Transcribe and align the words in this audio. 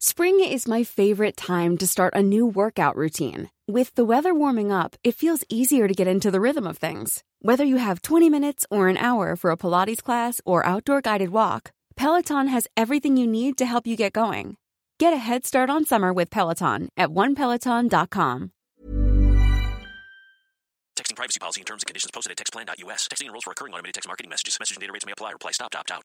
Spring 0.00 0.38
is 0.38 0.68
my 0.68 0.84
favorite 0.84 1.36
time 1.36 1.76
to 1.76 1.84
start 1.84 2.14
a 2.14 2.22
new 2.22 2.46
workout 2.46 2.94
routine. 2.94 3.50
With 3.66 3.92
the 3.96 4.04
weather 4.04 4.32
warming 4.32 4.70
up, 4.70 4.94
it 5.02 5.16
feels 5.16 5.42
easier 5.48 5.88
to 5.88 5.94
get 5.94 6.06
into 6.06 6.30
the 6.30 6.40
rhythm 6.40 6.68
of 6.68 6.78
things. 6.78 7.24
Whether 7.42 7.64
you 7.64 7.78
have 7.78 8.02
20 8.02 8.30
minutes 8.30 8.64
or 8.70 8.86
an 8.86 8.96
hour 8.96 9.34
for 9.34 9.50
a 9.50 9.56
Pilates 9.56 10.00
class 10.00 10.40
or 10.44 10.64
outdoor 10.64 11.00
guided 11.00 11.30
walk, 11.30 11.72
Peloton 11.96 12.46
has 12.46 12.68
everything 12.76 13.16
you 13.16 13.26
need 13.26 13.58
to 13.58 13.66
help 13.66 13.88
you 13.88 13.96
get 13.96 14.12
going. 14.12 14.56
Get 15.00 15.12
a 15.12 15.16
head 15.16 15.44
start 15.44 15.68
on 15.68 15.84
summer 15.84 16.12
with 16.12 16.30
Peloton 16.30 16.90
at 16.96 17.08
onepeloton.com. 17.08 18.52
Texting 20.96 21.16
privacy 21.16 21.40
policy 21.40 21.60
and 21.62 21.66
terms 21.66 21.82
and 21.82 21.88
conditions 21.88 22.12
posted 22.12 22.30
at 22.30 22.36
textplan.us. 22.36 23.08
Texting 23.08 23.26
enrolls 23.26 23.42
for 23.42 23.50
recurring 23.50 23.72
automated 23.72 23.94
text 23.94 24.06
marketing 24.06 24.30
messages. 24.30 24.56
Message 24.60 24.76
and 24.76 24.80
data 24.80 24.92
rates 24.92 25.06
may 25.06 25.12
apply. 25.12 25.32
Reply 25.32 25.50
stop 25.50 25.72
to 25.72 25.78
opt 25.78 25.90
out. 25.90 26.04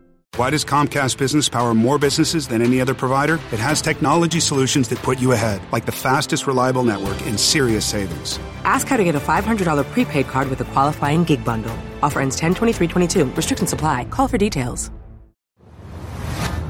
Why 0.37 0.49
does 0.49 0.63
Comcast 0.63 1.17
Business 1.17 1.49
power 1.49 1.73
more 1.73 1.99
businesses 1.99 2.47
than 2.47 2.61
any 2.61 2.79
other 2.79 2.95
provider? 2.95 3.35
It 3.51 3.59
has 3.59 3.81
technology 3.81 4.39
solutions 4.39 4.87
that 4.87 5.03
put 5.03 5.19
you 5.19 5.33
ahead, 5.33 5.59
like 5.73 5.85
the 5.85 5.91
fastest 5.91 6.47
reliable 6.47 6.87
network 6.87 7.19
and 7.27 7.37
serious 7.37 7.83
savings. 7.83 8.39
Ask 8.63 8.87
how 8.87 8.95
to 8.95 9.03
get 9.03 9.13
a 9.13 9.19
$500 9.19 9.59
prepaid 9.91 10.27
card 10.31 10.47
with 10.47 10.61
a 10.61 10.65
qualifying 10.71 11.25
gig 11.25 11.43
bundle. 11.43 11.75
Offer 12.01 12.21
ends 12.21 12.39
10-23-22. 12.39 13.35
Restrictions 13.35 13.69
supply. 13.69 14.05
Call 14.05 14.29
for 14.29 14.37
details. 14.37 14.89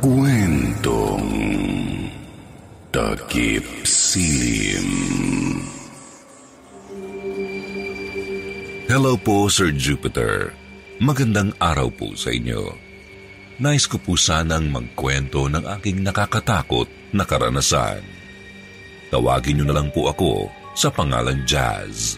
Kwentong 0.02 1.30
Takip 2.90 3.86
Silim 3.86 4.90
Hello 8.90 9.16
po, 9.16 9.46
Sir 9.54 9.70
Jupiter. 9.70 10.50
Magandang 10.98 11.54
araw 11.62 11.94
po 11.94 12.18
sa 12.18 12.34
inyo. 12.34 12.91
Nais 13.62 13.86
ko 13.86 14.02
po 14.02 14.18
sanang 14.18 14.74
magkwento 14.74 15.46
ng 15.46 15.62
aking 15.78 16.02
nakakatakot 16.02 16.90
na 17.14 17.22
karanasan. 17.22 18.02
Tawagin 19.14 19.62
niyo 19.62 19.70
na 19.70 19.78
lang 19.78 19.94
po 19.94 20.10
ako 20.10 20.50
sa 20.74 20.90
pangalan 20.90 21.46
Jazz. 21.46 22.18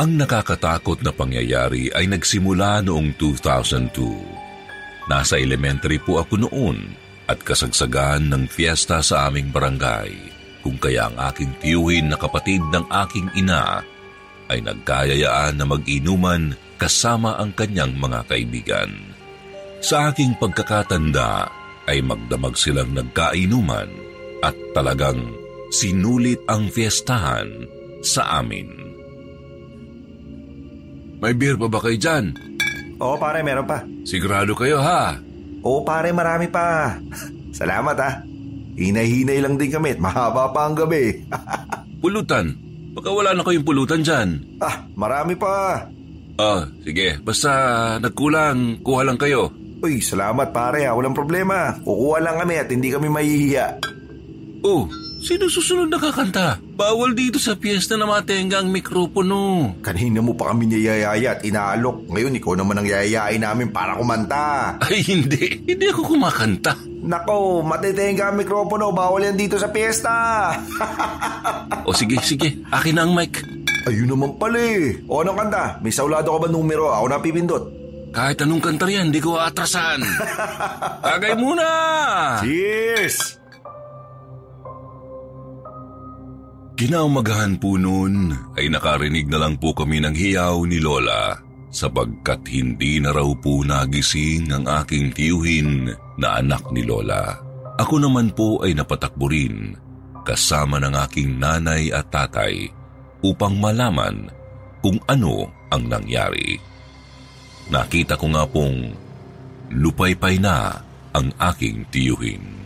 Ang 0.00 0.16
nakakatakot 0.16 1.04
na 1.04 1.12
pangyayari 1.12 1.92
ay 1.92 2.08
nagsimula 2.08 2.80
noong 2.88 3.20
2002. 3.20 5.12
Nasa 5.12 5.36
elementary 5.36 6.00
po 6.00 6.24
ako 6.24 6.48
noon 6.48 6.96
at 7.28 7.36
kasagsagan 7.44 8.32
ng 8.32 8.48
fiesta 8.48 9.04
sa 9.04 9.28
aming 9.28 9.52
barangay 9.52 10.08
kung 10.64 10.80
kaya 10.80 11.12
ang 11.12 11.20
aking 11.28 11.52
tiyuhin 11.60 12.08
na 12.08 12.16
kapatid 12.16 12.64
ng 12.72 12.88
aking 13.04 13.28
ina 13.36 13.84
ay 14.48 14.64
nagkayayaan 14.64 15.60
na 15.60 15.68
mag-inuman 15.68 16.56
kasama 16.80 17.36
ang 17.36 17.52
kanyang 17.52 17.92
mga 17.92 18.24
kaibigan. 18.24 19.05
Sa 19.86 20.10
aking 20.10 20.34
pagkakatanda 20.42 21.46
ay 21.86 22.02
magdamag 22.02 22.58
silang 22.58 22.90
nagkainuman 22.90 23.86
at 24.42 24.58
talagang 24.74 25.30
sinulit 25.70 26.42
ang 26.50 26.66
fiestahan 26.66 27.46
sa 28.02 28.42
amin. 28.42 28.66
May 31.22 31.38
beer 31.38 31.54
pa 31.54 31.70
ba 31.70 31.78
kayo 31.78 31.94
dyan? 31.94 32.34
Oo 32.98 33.14
pare, 33.14 33.46
meron 33.46 33.62
pa. 33.62 33.86
Sigurado 34.02 34.58
kayo 34.58 34.82
ha? 34.82 35.22
Oo 35.62 35.86
pare, 35.86 36.10
marami 36.10 36.50
pa. 36.50 36.98
Salamat 37.62 37.96
ha. 38.02 38.26
Hinay-hinay 38.74 39.38
lang 39.38 39.54
din 39.54 39.70
kami 39.70 39.94
at 39.94 40.02
mahaba 40.02 40.50
pa 40.50 40.66
ang 40.66 40.74
gabi. 40.74 41.22
Pulutan. 42.02 42.58
Baka 42.90 43.14
wala 43.14 43.38
na 43.38 43.46
kayong 43.46 43.62
pulutan 43.62 44.02
dyan. 44.02 44.58
ah, 44.58 44.82
marami 44.98 45.38
pa. 45.38 45.86
Ah, 46.42 46.66
sige. 46.82 47.22
Basta 47.22 47.52
nagkulang, 48.02 48.82
kuha 48.82 49.06
lang 49.06 49.20
kayo. 49.20 49.52
Uy, 49.84 50.00
salamat 50.00 50.56
pare 50.56 50.88
ha. 50.88 50.96
Walang 50.96 51.12
problema. 51.12 51.76
Kukuha 51.84 52.18
lang 52.24 52.40
kami 52.40 52.54
at 52.56 52.68
hindi 52.72 52.88
kami 52.88 53.12
mahihiya. 53.12 53.66
Oh, 54.64 54.88
sino 55.20 55.52
susunod 55.52 55.92
na 55.92 56.00
kakanta? 56.00 56.56
Bawal 56.76 57.12
dito 57.12 57.36
sa 57.36 57.54
piyesta 57.54 57.94
na 57.94 58.08
matenga 58.08 58.64
ang 58.64 58.72
mikropono. 58.72 59.76
Kanina 59.84 60.24
mo 60.24 60.32
pa 60.32 60.50
kami 60.50 60.66
niyayaya 60.66 61.38
at 61.38 61.44
inaalok. 61.44 62.08
Ngayon 62.08 62.40
ikaw 62.40 62.52
naman 62.56 62.80
ang 62.80 62.88
yayayain 62.88 63.44
namin 63.44 63.68
para 63.68 64.00
kumanta. 64.00 64.80
Ay, 64.80 65.04
hindi. 65.04 65.60
Hindi 65.68 65.84
ako 65.92 66.16
kumakanta. 66.16 66.72
Nako, 67.06 67.60
matitenga 67.62 68.32
ang 68.32 68.40
mikropono. 68.40 68.90
Bawal 68.96 69.28
yan 69.28 69.36
dito 69.38 69.60
sa 69.60 69.68
piyesta. 69.68 70.56
o 71.86 71.92
sige, 71.92 72.16
sige. 72.24 72.64
Akin 72.72 72.96
na 72.96 73.04
ang 73.04 73.12
mic. 73.12 73.44
Ayun 73.86 74.10
naman 74.10 74.34
pala 74.34 74.58
eh. 74.58 74.98
O 75.06 75.22
anong 75.22 75.46
kanta? 75.46 75.78
May 75.78 75.94
saulado 75.94 76.34
ka 76.34 76.38
ba 76.42 76.48
numero? 76.50 76.90
Ako 76.90 77.06
na 77.06 77.22
pipindot. 77.22 77.85
Kahit 78.16 78.40
anong 78.40 78.64
kanta 78.64 78.88
riyan, 78.88 79.12
di 79.12 79.20
ko 79.20 79.36
atrasan. 79.36 80.00
Tagay 81.04 81.36
muna! 81.36 81.68
Cheers! 82.40 83.36
Kinaumagahan 86.80 87.60
po 87.60 87.76
noon 87.76 88.32
ay 88.56 88.72
nakarinig 88.72 89.28
na 89.28 89.40
lang 89.40 89.60
po 89.60 89.76
kami 89.76 90.00
ng 90.00 90.16
hiyaw 90.16 90.64
ni 90.64 90.80
Lola 90.80 91.36
sapagkat 91.68 92.44
hindi 92.52 93.00
na 93.00 93.12
raw 93.12 93.28
po 93.36 93.60
nagising 93.64 94.48
ang 94.48 94.64
aking 94.64 95.12
tiyuhin 95.12 95.92
na 96.16 96.40
anak 96.40 96.72
ni 96.72 96.84
Lola. 96.88 97.36
Ako 97.80 98.00
naman 98.00 98.32
po 98.32 98.64
ay 98.64 98.72
napatakbo 98.76 99.28
rin 99.28 99.76
kasama 100.24 100.80
ng 100.80 100.96
aking 101.04 101.36
nanay 101.36 101.92
at 101.92 102.08
tatay 102.08 102.68
upang 103.24 103.56
malaman 103.60 104.28
kung 104.80 105.00
ano 105.08 105.48
ang 105.72 105.84
nangyari. 105.84 106.75
Nakita 107.66 108.14
ko 108.14 108.30
nga 108.30 108.46
pong 108.46 108.94
lupaypay 109.74 110.38
na 110.38 110.82
ang 111.10 111.34
aking 111.50 111.88
tiyuhin. 111.90 112.56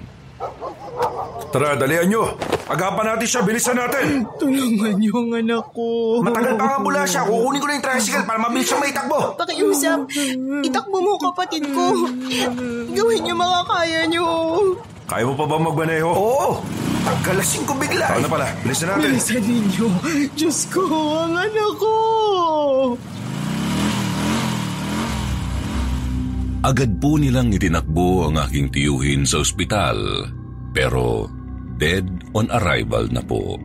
Tara, 1.51 1.75
dalian 1.75 2.07
nyo. 2.13 2.37
Agapan 2.71 3.17
natin 3.17 3.27
siya. 3.27 3.43
Bilisan 3.43 3.75
natin. 3.75 4.23
Tulungan 4.39 4.95
niyo 5.01 5.19
ang 5.19 5.35
anak 5.35 5.75
ko. 5.75 6.21
Matagal 6.23 6.55
pa 6.55 6.65
nga 6.77 6.79
mula 6.79 7.03
siya. 7.03 7.27
Kukunin 7.27 7.59
ko 7.59 7.67
na 7.67 7.75
yung 7.75 7.87
tricycle 7.91 8.23
para 8.29 8.39
mabilis 8.39 8.71
siyang 8.71 8.83
maitakbo. 8.87 9.19
Pakiusap. 9.35 9.99
Itakbo 10.63 10.97
mo 11.03 11.19
kapatid 11.19 11.65
ko. 11.75 12.07
Gawin 12.95 13.21
niyo 13.27 13.35
makakaya 13.35 14.07
niyo. 14.07 14.27
Kaya 15.11 15.27
mo 15.27 15.35
pa 15.35 15.45
ba 15.49 15.57
magmaneho? 15.59 16.07
Oo. 16.07 16.63
Pagkalasing 17.03 17.67
ko 17.67 17.75
bigla. 17.75 18.07
Paano 18.15 18.29
pala? 18.31 18.47
Bilisan 18.63 18.87
natin. 18.95 19.11
Bilisan 19.11 19.43
ninyo. 19.43 19.87
Diyos 20.39 20.71
ko, 20.71 20.87
ang 21.27 21.35
anak 21.35 21.73
ko. 21.81 21.95
Agad 26.61 27.01
po 27.01 27.17
nilang 27.17 27.57
itinakbo 27.57 28.29
ang 28.29 28.37
aking 28.37 28.69
tiyuhin 28.69 29.25
sa 29.25 29.41
ospital 29.41 30.29
pero 30.77 31.25
dead 31.81 32.05
on 32.37 32.53
arrival 32.53 33.09
na 33.09 33.25
po. 33.25 33.57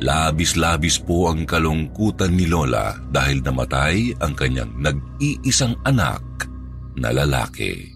Labis-labis 0.00 0.96
po 1.04 1.28
ang 1.28 1.44
kalungkutan 1.44 2.32
ni 2.32 2.48
Lola 2.48 2.96
dahil 3.12 3.44
namatay 3.44 4.16
ang 4.24 4.32
kanyang 4.32 4.72
nag-iisang 4.80 5.76
anak 5.84 6.24
na 6.96 7.12
lalaki. 7.12 7.92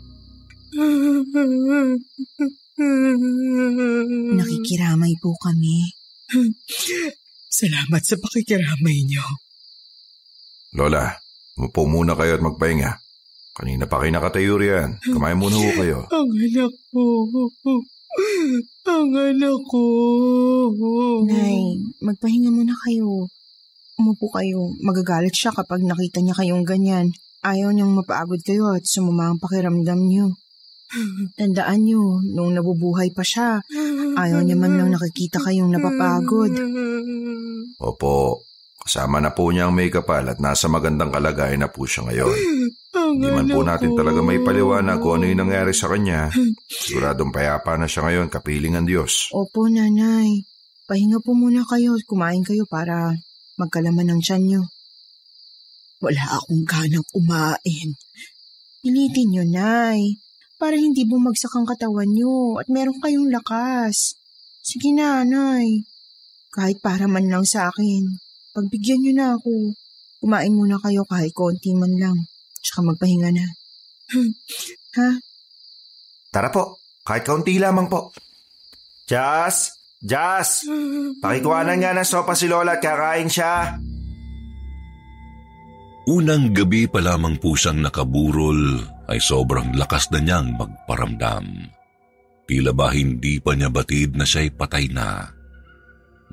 Nakikiramay 4.37 5.17
po 5.17 5.33
kami. 5.41 5.97
Salamat 7.49 8.03
sa 8.05 8.21
pakikiramay 8.21 9.01
niyo. 9.09 9.25
Lola, 10.77 11.09
umupo 11.57 11.89
muna 11.89 12.13
kayo 12.13 12.37
at 12.37 12.45
magpahinga. 12.45 13.10
Kanina 13.61 13.85
pa 13.85 14.01
kayo 14.01 14.17
nakatayo 14.17 14.57
riyan. 14.57 14.97
Kumain 15.13 15.37
muna 15.37 15.61
ho 15.61 15.69
kayo. 15.77 16.09
Ang 16.09 16.33
anak 16.33 16.73
ko. 16.89 17.05
Ang 18.89 19.13
anak 19.13 19.61
ko. 19.69 19.85
Nay, 21.29 21.77
magpahinga 22.01 22.49
muna 22.49 22.73
kayo. 22.89 23.29
Umupo 24.01 24.33
kayo. 24.33 24.73
Magagalit 24.81 25.37
siya 25.37 25.53
kapag 25.53 25.85
nakita 25.85 26.25
niya 26.25 26.41
kayong 26.41 26.65
ganyan. 26.65 27.13
Ayaw 27.45 27.69
niyang 27.77 27.93
mapagod 27.93 28.41
kayo 28.41 28.73
at 28.73 28.89
sumama 28.89 29.29
ang 29.29 29.37
pakiramdam 29.37 30.09
niyo. 30.09 30.33
Tandaan 31.37 31.85
niyo, 31.85 32.17
nung 32.33 32.57
nabubuhay 32.57 33.13
pa 33.13 33.21
siya, 33.21 33.61
ayaw 34.17 34.41
niya 34.41 34.57
man 34.57 34.81
lang 34.81 34.89
nakikita 34.89 35.37
kayong 35.37 35.69
napapagod. 35.69 36.49
Opo, 37.77 38.41
kasama 38.81 39.21
na 39.21 39.31
po 39.31 39.53
niya 39.53 39.69
ang 39.69 39.77
kapal 39.93 40.25
at 40.27 40.41
nasa 40.41 40.67
magandang 40.67 41.13
kalagayan 41.13 41.63
na 41.63 41.69
po 41.69 41.85
siya 41.85 42.09
ngayon. 42.09 42.35
Hindi 42.91 43.29
man 43.31 43.47
po 43.47 43.61
natin 43.63 43.95
talaga 43.95 44.25
may 44.25 44.41
paliwanag 44.41 44.99
kung 44.99 45.21
ano 45.21 45.25
yung 45.31 45.43
nangyari 45.47 45.73
sa 45.77 45.93
kanya. 45.93 46.33
Siguradong 46.67 47.31
payapa 47.31 47.77
na 47.77 47.87
siya 47.87 48.09
ngayon, 48.09 48.33
kapiling 48.33 48.75
ang 48.81 48.87
Diyos. 48.89 49.31
Opo, 49.31 49.69
nanay. 49.69 50.43
Pahinga 50.91 51.23
po 51.23 51.37
muna 51.37 51.63
kayo 51.63 51.95
kumain 52.09 52.43
kayo 52.43 52.67
para 52.67 53.15
magkalaman 53.61 54.17
ng 54.17 54.21
tiyan 54.25 54.43
niyo. 54.43 54.63
Wala 56.03 56.41
akong 56.41 56.65
ganang 56.67 57.07
kumain. 57.13 57.89
Pilitin 58.81 59.29
niyo, 59.31 59.45
nay 59.45 60.19
para 60.61 60.77
hindi 60.77 61.09
bumagsak 61.09 61.57
ang 61.57 61.65
katawan 61.65 62.13
niyo 62.13 62.61
at 62.61 62.69
meron 62.69 63.01
kayong 63.01 63.33
lakas. 63.33 64.21
Sige 64.61 64.93
na, 64.93 65.25
Nay. 65.25 65.89
Kahit 66.53 66.85
para 66.85 67.09
man 67.09 67.33
lang 67.33 67.49
sa 67.49 67.73
akin. 67.73 68.21
Pagbigyan 68.51 69.01
niyo 69.03 69.13
na 69.15 69.39
ako. 69.39 69.75
Kumain 70.21 70.53
muna 70.53 70.77
kayo 70.83 71.07
kahit 71.07 71.33
konti 71.33 71.73
man 71.73 71.95
lang. 71.97 72.19
Tsaka 72.61 72.85
magpahinga 72.85 73.31
na. 73.33 73.47
ha? 74.99 75.09
Tara 76.31 76.51
po. 76.53 76.83
Kahit 77.07 77.25
kaunti 77.27 77.57
lamang 77.57 77.89
po. 77.89 78.13
Jas! 79.09 79.75
Jas! 79.99 80.63
Pakikuhanan 81.23 81.79
nga 81.81 81.97
ng 81.97 82.07
sopa 82.07 82.37
si 82.39 82.47
Lola 82.47 82.79
at 82.79 82.83
kakain 82.85 83.31
siya. 83.31 83.81
Unang 86.11 86.51
gabi 86.51 86.91
pa 86.91 86.99
lamang 86.99 87.39
po 87.39 87.55
siyang 87.55 87.87
nakaburol 87.87 88.83
ay 89.11 89.19
sobrang 89.23 89.75
lakas 89.79 90.11
na 90.11 90.19
niyang 90.19 90.59
magparamdam. 90.59 91.47
Tila 92.51 92.75
ba 92.75 92.91
hindi 92.91 93.39
pa 93.39 93.55
niya 93.55 93.71
batid 93.71 94.19
na 94.19 94.27
siya'y 94.27 94.51
patay 94.59 94.91
na. 94.91 95.23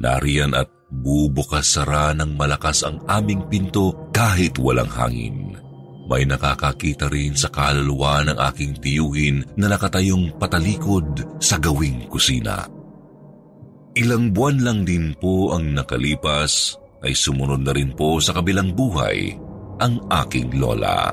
Nariyan 0.01 0.53
at 0.57 0.76
bubukas 0.87 1.75
sara 1.75 2.15
ng 2.15 2.39
malakas 2.39 2.87
ang 2.87 3.03
aming 3.11 3.43
pinto 3.51 4.11
kahit 4.15 4.55
walang 4.59 4.89
hangin. 4.89 5.59
May 6.07 6.23
nakakakita 6.23 7.11
rin 7.11 7.35
sa 7.35 7.51
kaluluwa 7.51 8.23
ng 8.23 8.37
aking 8.39 8.79
tiyuhin 8.79 9.43
na 9.59 9.67
nakatayong 9.67 10.39
patalikod 10.39 11.19
sa 11.43 11.59
gawing 11.59 12.07
kusina. 12.07 12.63
Ilang 13.91 14.31
buwan 14.31 14.63
lang 14.63 14.79
din 14.87 15.11
po 15.19 15.51
ang 15.51 15.75
nakalipas 15.75 16.79
ay 17.03 17.11
sumunod 17.11 17.59
na 17.59 17.75
rin 17.75 17.91
po 17.91 18.23
sa 18.23 18.31
kabilang 18.31 18.71
buhay 18.71 19.35
ang 19.83 19.99
aking 20.07 20.55
lola. 20.55 21.11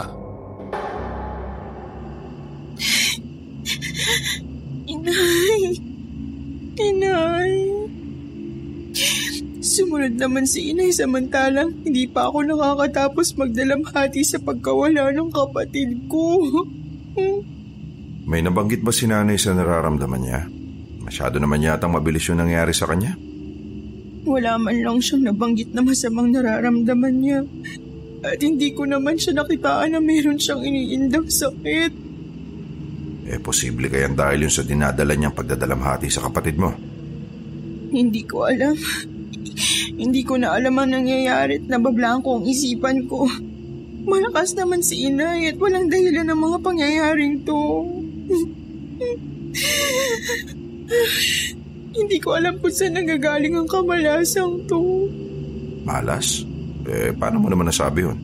Inay! 4.87 5.62
Inay! 6.79 7.83
Sumunod 9.64 10.20
naman 10.20 10.44
si 10.44 10.76
inay 10.76 10.93
samantalang 10.93 11.72
hindi 11.88 12.05
pa 12.05 12.28
ako 12.28 12.52
nakakatapos 12.52 13.32
magdalamhati 13.40 14.20
sa 14.20 14.37
pagkawala 14.37 15.08
ng 15.08 15.32
kapatid 15.32 16.05
ko. 16.05 16.44
May 18.28 18.44
nabanggit 18.44 18.84
ba 18.84 18.93
si 18.93 19.08
nanay 19.08 19.40
sa 19.40 19.56
nararamdaman 19.56 20.20
niya? 20.20 20.44
Masyado 21.00 21.40
naman 21.40 21.64
yatang 21.64 21.96
mabilis 21.96 22.28
yung 22.28 22.44
nangyari 22.44 22.76
sa 22.76 22.84
kanya. 22.93 23.16
Wala 24.28 24.61
man 24.61 24.84
lang 24.84 25.00
siyang 25.00 25.32
nabanggit 25.32 25.72
na 25.72 25.81
masamang 25.81 26.28
nararamdaman 26.28 27.14
niya. 27.16 27.40
At 28.20 28.44
hindi 28.44 28.72
ko 28.76 28.84
naman 28.84 29.16
siya 29.16 29.32
nakitaan 29.40 29.96
na 29.96 30.00
meron 30.00 30.40
siyang 30.40 30.61
iniindang 30.61 31.28
sakit. 31.28 31.93
Eh, 33.32 33.40
posible 33.40 33.88
kayang 33.88 34.16
dahil 34.16 34.44
yung 34.44 34.52
sa 34.52 34.61
dinadala 34.61 35.16
niyang 35.16 35.32
pagdadalamhati 35.32 36.12
sa 36.12 36.28
kapatid 36.28 36.61
mo. 36.61 36.69
Hindi 37.93 38.25
ko 38.28 38.44
alam. 38.44 38.76
Hindi 39.94 40.26
ko 40.26 40.36
na 40.38 40.54
alam 40.54 40.74
ang 40.78 40.90
nangyayari 40.90 41.62
at 41.62 41.66
nabablaan 41.70 42.22
ko 42.22 42.38
ang 42.38 42.44
isipan 42.44 43.06
ko. 43.06 43.26
Malakas 44.04 44.52
naman 44.58 44.84
si 44.84 45.08
inay 45.08 45.48
at 45.48 45.56
walang 45.56 45.88
dahilan 45.88 46.28
ng 46.28 46.40
mga 46.40 46.58
pangyayaring 46.60 47.40
to. 47.46 47.60
hindi 51.94 52.16
ko 52.20 52.36
alam 52.36 52.58
kung 52.60 52.74
saan 52.74 52.98
nagagaling 53.00 53.56
ang 53.56 53.70
kamalasang 53.70 54.66
to. 54.68 55.08
Malas? 55.86 56.44
Eh, 56.84 57.16
paano 57.16 57.40
mo 57.40 57.48
naman 57.48 57.70
nasabi 57.72 58.04
yun? 58.04 58.18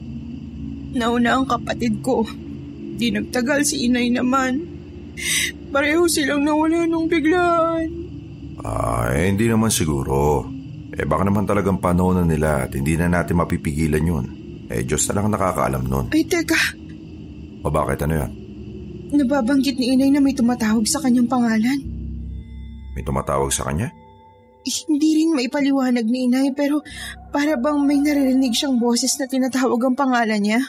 Nauna 0.93 1.41
ang 1.41 1.47
kapatid 1.49 2.05
ko. 2.05 2.27
Di 3.01 3.09
nagtagal 3.09 3.65
si 3.65 3.89
inay 3.89 4.13
naman. 4.13 4.61
Pareho 5.71 6.05
silang 6.11 6.45
nawala 6.45 6.85
nung 6.85 7.09
biglaan. 7.09 7.89
Ah, 8.61 9.09
eh, 9.17 9.33
hindi 9.33 9.49
naman 9.49 9.73
siguro. 9.73 10.45
Eh, 10.91 11.07
baka 11.07 11.23
naman 11.23 11.47
talagang 11.47 11.79
panahon 11.79 12.23
na 12.23 12.25
nila 12.27 12.67
at 12.67 12.75
hindi 12.75 12.99
na 12.99 13.07
natin 13.07 13.39
mapipigilan 13.39 14.03
yun. 14.03 14.27
Eh, 14.71 14.83
Diyos 14.83 15.07
na 15.11 15.19
lang 15.19 15.31
nakakaalam 15.31 15.83
nun. 15.87 16.07
Ay, 16.11 16.27
teka. 16.27 16.59
O 17.63 17.71
bakit 17.71 18.03
ano 18.07 18.15
yan? 18.15 18.33
Nababanggit 19.11 19.75
ni 19.79 19.95
inay 19.95 20.11
na 20.15 20.23
may 20.23 20.35
tumatawag 20.35 20.87
sa 20.87 21.03
kanyang 21.03 21.27
pangalan. 21.27 21.79
May 22.95 23.03
tumatawag 23.03 23.51
sa 23.51 23.67
kanya? 23.67 23.91
Hindi 24.63 25.25
rin 25.25 25.35
maipaliwanag 25.35 26.07
ni 26.07 26.31
inay 26.31 26.53
pero 26.55 26.85
para 27.35 27.57
bang 27.57 27.81
may 27.83 27.99
naririnig 27.99 28.55
siyang 28.55 28.79
boses 28.79 29.17
na 29.19 29.27
tinatawag 29.27 29.81
ang 29.83 29.97
pangalan 29.99 30.39
niya. 30.43 30.61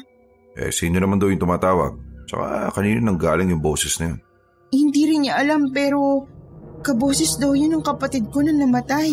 Eh, 0.57 0.73
sino 0.73 0.97
naman 0.97 1.21
daw 1.21 1.29
yung 1.29 1.41
tumatawag? 1.41 1.93
Tsaka 2.25 2.71
kanino 2.73 2.99
nang 3.03 3.19
galing 3.19 3.51
yung 3.51 3.61
boses 3.63 3.99
na 3.99 4.15
yun? 4.15 4.19
Hindi 4.71 5.01
rin 5.11 5.21
niya 5.27 5.35
alam 5.43 5.69
pero 5.75 6.25
kaboses 6.81 7.37
daw 7.37 7.53
yun 7.53 7.77
ng 7.77 7.83
kapatid 7.85 8.31
ko 8.31 8.41
na 8.41 8.55
namatay. 8.55 9.11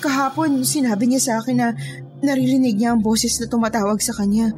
Kahapon 0.00 0.62
sinabi 0.62 1.08
niya 1.08 1.20
sa 1.22 1.32
akin 1.40 1.56
na 1.56 1.72
naririnig 2.20 2.76
niya 2.76 2.94
ang 2.94 3.00
boses 3.00 3.36
na 3.40 3.46
tumatawag 3.48 4.00
sa 4.00 4.12
kanya. 4.16 4.52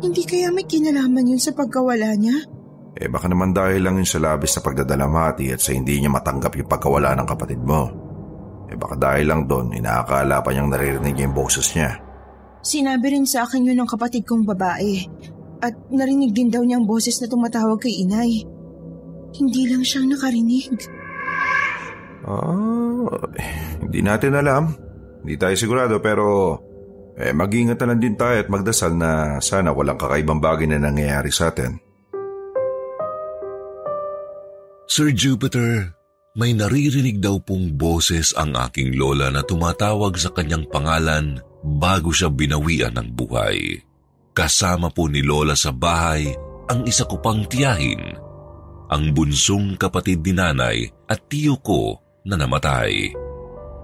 Hindi 0.00 0.24
kaya 0.24 0.48
may 0.48 0.64
kinalaman 0.64 1.36
yun 1.36 1.42
sa 1.42 1.52
pagkawala 1.52 2.16
niya? 2.16 2.36
Eh 2.96 3.08
baka 3.08 3.28
naman 3.28 3.52
dahil 3.54 3.84
lang 3.84 4.00
yun 4.00 4.08
sa 4.08 4.18
labis 4.18 4.56
na 4.56 4.64
pagdadalamati 4.64 5.52
at 5.52 5.60
sa 5.60 5.76
hindi 5.76 6.00
niya 6.00 6.10
matanggap 6.10 6.56
yung 6.56 6.70
pagkawala 6.70 7.14
ng 7.16 7.28
kapatid 7.28 7.60
mo. 7.60 7.88
Eh 8.70 8.76
baka 8.78 8.94
dahil 8.94 9.26
lang 9.26 9.42
doon, 9.50 9.74
inaakala 9.74 10.40
pa 10.40 10.50
niyang 10.54 10.70
naririnig 10.70 11.14
niya 11.14 11.26
yung 11.26 11.36
boses 11.36 11.66
niya. 11.74 11.90
Sinabi 12.60 13.06
rin 13.16 13.24
sa 13.24 13.48
akin 13.48 13.66
yun 13.66 13.78
ng 13.82 13.90
kapatid 13.90 14.28
kong 14.28 14.44
babae. 14.44 15.04
At 15.60 15.76
narinig 15.92 16.32
din 16.32 16.48
daw 16.48 16.64
niya 16.64 16.80
ang 16.80 16.88
boses 16.88 17.20
na 17.20 17.28
tumatawag 17.28 17.80
kay 17.80 18.04
inay. 18.04 18.44
Hindi 19.36 19.62
lang 19.68 19.84
siyang 19.84 20.12
nakarinig. 20.12 20.72
Ah, 22.24 23.08
hindi 23.80 24.00
natin 24.04 24.36
alam. 24.36 24.72
Hindi 25.20 25.36
tayo 25.36 25.54
sigurado 25.56 26.00
pero 26.00 26.56
eh, 27.20 27.36
mag-ingat 27.36 27.76
na 27.80 27.86
lang 27.92 28.00
din 28.00 28.16
tayo 28.16 28.40
at 28.40 28.48
magdasal 28.48 28.96
na 28.96 29.40
sana 29.44 29.72
walang 29.76 30.00
kakaibang 30.00 30.40
bagay 30.40 30.64
na 30.68 30.80
nangyayari 30.80 31.28
sa 31.28 31.52
atin. 31.52 31.76
Sir 34.90 35.14
Jupiter, 35.14 35.94
may 36.34 36.50
naririnig 36.56 37.22
daw 37.22 37.38
pong 37.38 37.78
boses 37.78 38.34
ang 38.34 38.56
aking 38.58 38.98
lola 38.98 39.30
na 39.30 39.44
tumatawag 39.44 40.18
sa 40.18 40.34
kanyang 40.34 40.66
pangalan 40.66 41.38
bago 41.62 42.10
siya 42.10 42.32
binawian 42.32 42.96
ng 42.98 43.08
buhay. 43.14 43.78
Kasama 44.34 44.90
po 44.90 45.06
ni 45.06 45.22
lola 45.22 45.54
sa 45.54 45.70
bahay 45.70 46.26
ang 46.70 46.86
isa 46.86 47.02
ko 47.02 47.18
pang 47.18 47.42
tiyahin, 47.50 48.14
ang 48.90 49.10
bunsong 49.10 49.74
kapatid 49.74 50.22
ni 50.22 50.32
nanay 50.34 50.86
at 51.10 51.18
tiyo 51.26 51.58
ko 51.58 51.98
na 52.24 52.36
namatay. 52.36 53.14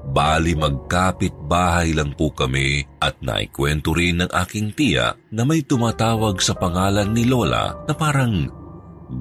Bali 0.07 0.55
magkapit 0.55 1.35
bahay 1.51 1.91
lang 1.91 2.15
po 2.15 2.31
kami 2.31 2.87
at 3.03 3.19
naikwento 3.19 3.91
rin 3.91 4.23
ng 4.23 4.31
aking 4.31 4.71
tiya 4.71 5.19
na 5.35 5.43
may 5.43 5.67
tumatawag 5.67 6.39
sa 6.39 6.55
pangalan 6.55 7.11
ni 7.11 7.27
Lola 7.27 7.75
na 7.91 7.95
parang 7.95 8.47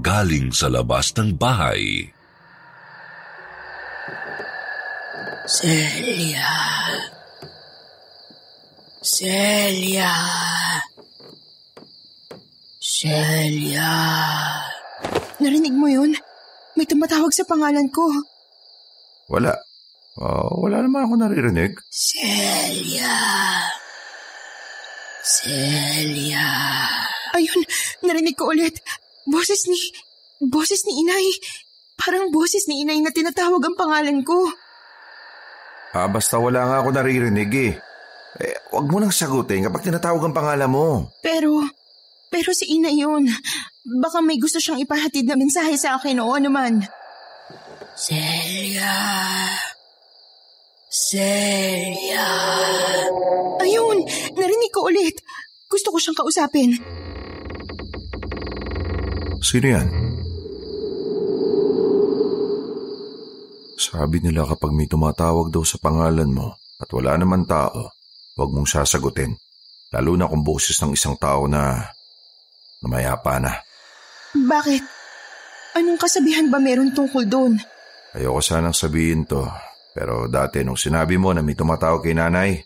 galing 0.05 0.53
sa 0.53 0.69
labas 0.69 1.09
ng 1.17 1.33
bahay. 1.33 2.05
Celia. 5.45 6.53
Celia. 9.01 10.13
Celia. 12.81 13.93
Narinig 15.41 15.73
mo 15.73 15.89
yun? 15.89 16.13
May 16.77 16.85
tumatawag 16.85 17.33
sa 17.33 17.45
pangalan 17.45 17.89
ko. 17.89 18.34
Wala. 19.25 19.57
Oh, 20.15 20.63
wala 20.63 20.85
naman 20.85 21.09
ako 21.09 21.13
naririnig. 21.19 21.75
Celia. 21.91 23.17
Celia. 25.25 26.47
Ayun, 27.35 27.61
narinig 28.05 28.37
ko 28.37 28.53
ulit. 28.53 28.79
Boses 29.27 29.67
ni... 29.67 29.77
Boses 30.39 30.85
ni 30.85 31.03
inay. 31.03 31.25
Parang 31.97 32.29
boses 32.29 32.69
ni 32.69 32.85
inay 32.85 33.01
na 33.01 33.11
tinatawag 33.11 33.59
ang 33.59 33.75
pangalan 33.75 34.21
ko. 34.21 34.45
Ah, 35.95 36.11
basta 36.11 36.37
wala 36.37 36.67
nga 36.67 36.77
ako 36.83 36.89
naririnig 36.91 37.51
eh. 37.55 37.73
Eh, 38.35 38.55
wag 38.75 38.87
mo 38.91 38.99
nang 38.99 39.15
sagutin 39.15 39.63
kapag 39.63 39.87
tinatawag 39.87 40.19
ang 40.19 40.35
pangalan 40.35 40.67
mo. 40.67 40.87
Pero, 41.23 41.63
pero 42.27 42.51
si 42.51 42.67
Ina 42.75 42.91
yun. 42.91 43.31
Baka 44.03 44.19
may 44.19 44.35
gusto 44.35 44.59
siyang 44.59 44.83
ipahatid 44.83 45.23
na 45.23 45.39
mensahe 45.39 45.79
sa 45.79 45.95
akin 45.95 46.19
o 46.19 46.35
ano 46.35 46.51
man. 46.51 46.83
Celia. 47.95 48.91
Celia. 50.91 52.27
Ayun, 53.63 53.97
narinig 54.35 54.71
ko 54.75 54.91
ulit. 54.91 55.15
Gusto 55.71 55.95
ko 55.95 55.97
siyang 56.03 56.19
kausapin. 56.19 56.75
Sino 59.39 59.67
yan? 59.71 59.87
Sabi 63.79 64.19
nila 64.19 64.43
kapag 64.43 64.75
may 64.75 64.91
tumatawag 64.91 65.47
daw 65.55 65.63
sa 65.63 65.79
pangalan 65.79 66.35
mo 66.35 66.51
at 66.83 66.91
wala 66.91 67.15
naman 67.15 67.47
tao, 67.47 67.95
huwag 68.35 68.51
mong 68.51 68.67
sasagutin. 68.67 69.39
Lalo 69.95 70.19
na 70.19 70.27
kung 70.27 70.43
boses 70.43 70.75
ng 70.83 70.91
isang 70.91 71.15
tao 71.15 71.47
na 71.47 71.79
namayapa 72.83 73.39
na. 73.39 73.55
Bakit? 74.35 74.83
Anong 75.79 75.95
kasabihan 75.95 76.51
ba 76.51 76.59
meron 76.59 76.91
tungkol 76.91 77.23
doon? 77.23 77.55
Ayoko 78.15 78.39
sanang 78.39 78.71
sabihin 78.71 79.27
to, 79.27 79.43
pero 79.91 80.31
dati 80.31 80.63
nung 80.63 80.79
sinabi 80.79 81.19
mo 81.19 81.35
na 81.35 81.43
may 81.43 81.51
tumatawag 81.51 81.99
kay 81.99 82.15
nanay 82.15 82.63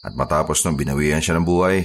at 0.00 0.16
matapos 0.16 0.64
nung 0.64 0.72
binawian 0.72 1.20
siya 1.20 1.36
ng 1.36 1.44
buhay, 1.44 1.84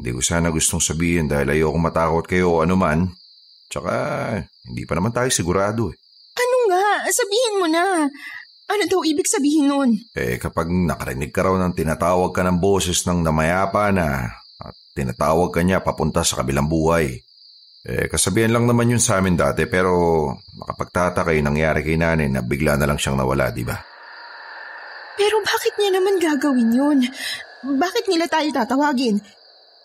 hindi 0.00 0.10
ko 0.16 0.24
sana 0.24 0.48
gustong 0.48 0.80
sabihin 0.80 1.28
dahil 1.28 1.52
ayoko 1.52 1.76
matakot 1.76 2.24
kayo 2.24 2.56
o 2.56 2.64
anuman. 2.64 3.04
Tsaka 3.68 3.92
hindi 4.64 4.88
pa 4.88 4.96
naman 4.96 5.12
tayo 5.12 5.28
sigurado 5.28 5.92
eh. 5.92 5.96
Ano 6.40 6.56
nga? 6.72 7.04
Sabihin 7.12 7.54
mo 7.60 7.66
na. 7.68 8.08
Ano 8.66 8.82
daw 8.88 9.00
ibig 9.04 9.28
sabihin 9.28 9.68
nun? 9.68 9.90
Eh 10.16 10.40
kapag 10.40 10.72
nakarinig 10.72 11.36
ka 11.36 11.44
raw 11.44 11.52
ng 11.60 11.76
tinatawag 11.76 12.32
ka 12.32 12.40
ng 12.48 12.56
boses 12.56 13.04
ng 13.04 13.20
namayapa 13.20 13.92
na 13.92 14.32
at 14.56 14.74
tinatawag 14.96 15.52
ka 15.52 15.60
niya 15.60 15.84
papunta 15.84 16.24
sa 16.24 16.40
kabilang 16.40 16.64
buhay. 16.64 17.25
Eh 17.86 18.10
kasabihan 18.10 18.50
lang 18.50 18.66
naman 18.66 18.90
yun 18.90 18.98
sa 18.98 19.22
amin 19.22 19.38
dati 19.38 19.62
pero 19.70 20.34
makapagtataka 20.58 21.30
yung 21.38 21.54
nangyari 21.54 21.86
kay 21.86 21.94
nanay 21.94 22.26
na 22.26 22.42
bigla 22.42 22.74
na 22.74 22.90
lang 22.90 22.98
siyang 22.98 23.14
nawala, 23.14 23.54
di 23.54 23.62
ba? 23.62 23.78
Pero 25.14 25.38
bakit 25.46 25.78
niya 25.78 25.94
naman 25.94 26.18
gagawin 26.18 26.74
yun? 26.74 26.98
Bakit 27.62 28.10
nila 28.10 28.26
tayo 28.26 28.50
tatawagin? 28.50 29.22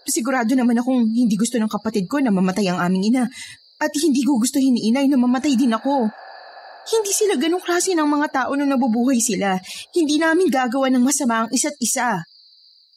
Sigurado 0.02 0.58
naman 0.58 0.82
akong 0.82 1.14
hindi 1.14 1.38
gusto 1.38 1.62
ng 1.62 1.70
kapatid 1.70 2.10
ko 2.10 2.18
na 2.18 2.34
mamatay 2.34 2.74
ang 2.74 2.82
aming 2.82 3.14
ina 3.14 3.30
at 3.78 3.94
hindi 3.94 4.26
ko 4.26 4.42
gusto 4.42 4.58
ni 4.58 4.90
inay 4.90 5.06
na 5.06 5.22
mamatay 5.22 5.54
din 5.54 5.70
ako. 5.70 6.10
Hindi 6.82 7.14
sila 7.14 7.38
ganong 7.38 7.62
klase 7.62 7.94
ng 7.94 8.10
mga 8.10 8.28
tao 8.34 8.58
nung 8.58 8.74
nabubuhay 8.74 9.22
sila. 9.22 9.62
Hindi 9.94 10.18
namin 10.18 10.50
gagawa 10.50 10.90
ng 10.90 11.06
masama 11.06 11.46
ang 11.46 11.50
isa't 11.54 11.78
isa. 11.78 12.26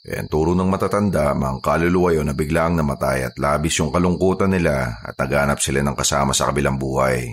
Eh, 0.04 0.20
ang 0.20 0.28
turo 0.28 0.52
ng 0.52 0.68
matatanda, 0.68 1.32
mga 1.32 1.64
kaluluwa 1.64 2.12
yun 2.12 2.28
na 2.28 2.36
biglang 2.36 2.76
namatay 2.76 3.24
at 3.24 3.34
labis 3.40 3.80
yung 3.80 3.88
kalungkutan 3.88 4.52
nila 4.52 5.00
at 5.00 5.16
naganap 5.16 5.56
sila 5.64 5.80
ng 5.80 5.96
kasama 5.96 6.36
sa 6.36 6.52
kabilang 6.52 6.76
buhay. 6.76 7.32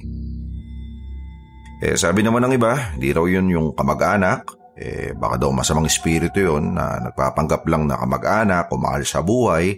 Eh, 1.83 1.99
sabi 1.99 2.23
naman 2.23 2.47
ng 2.47 2.55
iba, 2.55 2.95
hindi 2.95 3.11
raw 3.11 3.27
yun 3.27 3.51
yung 3.51 3.67
kamag-anak. 3.75 4.55
Eh, 4.79 5.11
baka 5.11 5.35
daw 5.35 5.51
masamang 5.51 5.91
espiritu 5.91 6.39
yun 6.39 6.71
na 6.71 7.11
nagpapanggap 7.11 7.67
lang 7.67 7.91
na 7.91 7.99
kamag-anak 7.99 8.71
o 8.71 8.79
mahal 8.79 9.03
sa 9.03 9.19
buhay 9.19 9.75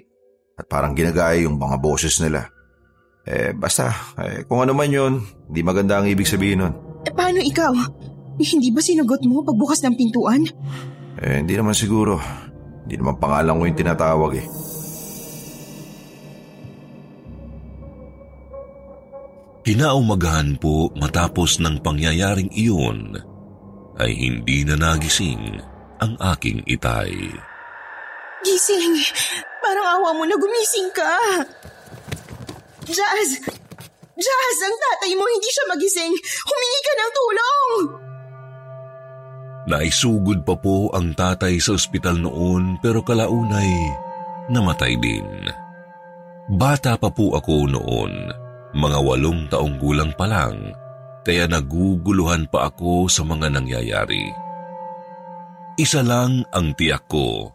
at 0.54 0.70
parang 0.70 0.94
ginagaya 0.94 1.50
yung 1.50 1.58
mga 1.58 1.82
boses 1.82 2.22
nila. 2.22 2.46
Eh, 3.26 3.58
basta, 3.58 3.90
eh, 4.22 4.46
kung 4.46 4.62
ano 4.62 4.78
man 4.78 4.94
yun, 4.94 5.18
hindi 5.50 5.66
maganda 5.66 5.98
ang 5.98 6.06
ibig 6.06 6.30
sabihin 6.30 6.62
nun. 6.62 6.74
Eh, 7.10 7.14
paano 7.16 7.42
ikaw? 7.42 7.74
Hindi 8.38 8.70
ba 8.70 8.86
sinagot 8.86 9.26
mo 9.26 9.42
pagbukas 9.42 9.82
ng 9.82 9.98
pintuan? 9.98 10.46
Eh, 11.18 11.42
hindi 11.42 11.58
naman 11.58 11.74
siguro. 11.74 12.22
Hindi 12.84 12.96
naman 13.00 13.16
pangalan 13.16 13.56
ko 13.56 13.64
yung 13.64 13.80
tinatawag 13.80 14.32
eh. 14.44 14.48
Kinaumagahan 19.64 20.60
po 20.60 20.92
matapos 21.00 21.64
ng 21.64 21.80
pangyayaring 21.80 22.52
iyon 22.52 23.16
ay 23.96 24.12
hindi 24.12 24.68
na 24.68 24.76
nagising 24.76 25.64
ang 26.04 26.20
aking 26.36 26.60
itay. 26.68 27.16
Gising! 28.44 29.00
Parang 29.64 29.88
awa 29.88 30.12
mo 30.12 30.28
na 30.28 30.36
gumising 30.36 30.92
ka! 30.92 31.16
Jazz! 32.84 33.40
Jazz! 34.20 34.58
Ang 34.68 34.76
tatay 34.76 35.16
mo 35.16 35.24
hindi 35.32 35.48
siya 35.48 35.66
magising! 35.72 36.12
Humingi 36.44 36.80
ka 36.84 36.94
ng 37.00 37.12
tulong! 37.16 38.13
Naisugod 39.64 40.44
pa 40.44 40.60
po 40.60 40.92
ang 40.92 41.16
tatay 41.16 41.56
sa 41.60 41.80
ospital 41.80 42.20
noon 42.20 42.80
pero 42.84 43.00
kalaunay 43.00 43.72
namatay 44.52 45.00
din. 45.00 45.28
Bata 46.52 47.00
pa 47.00 47.08
po 47.08 47.40
ako 47.40 47.72
noon, 47.72 48.14
mga 48.76 49.00
walong 49.00 49.48
taong 49.48 49.80
gulang 49.80 50.12
pa 50.20 50.28
lang, 50.28 50.76
kaya 51.24 51.48
naguguluhan 51.48 52.52
pa 52.52 52.68
ako 52.68 53.08
sa 53.08 53.24
mga 53.24 53.48
nangyayari. 53.48 54.28
Isa 55.80 56.04
lang 56.04 56.44
ang 56.52 56.76
tiyak 56.76 57.08
ko 57.08 57.50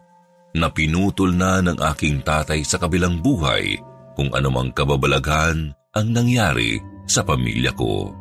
na 0.57 0.67
pinutol 0.73 1.37
na 1.37 1.61
ng 1.61 1.77
aking 1.93 2.25
tatay 2.25 2.65
sa 2.65 2.81
kabilang 2.81 3.21
buhay 3.21 3.77
kung 4.17 4.33
anumang 4.33 4.73
kababalaghan 4.73 5.71
ang 5.93 6.07
nangyari 6.09 6.81
sa 7.05 7.21
pamilya 7.21 7.71
ko. 7.77 8.11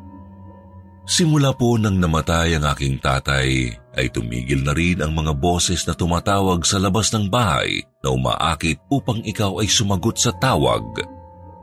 Simula 1.09 1.57
po 1.57 1.81
nang 1.81 1.97
namatay 1.97 2.61
ang 2.61 2.69
aking 2.69 3.01
tatay 3.01 3.73
ay 3.97 4.07
tumigil 4.13 4.61
na 4.61 4.77
rin 4.77 5.01
ang 5.01 5.17
mga 5.17 5.33
boses 5.41 5.89
na 5.89 5.97
tumatawag 5.97 6.61
sa 6.69 6.77
labas 6.77 7.09
ng 7.17 7.33
bahay 7.33 7.81
na 8.05 8.13
umaakit 8.13 8.77
upang 8.93 9.25
ikaw 9.25 9.57
ay 9.65 9.73
sumagot 9.73 10.21
sa 10.21 10.37
tawag 10.37 10.85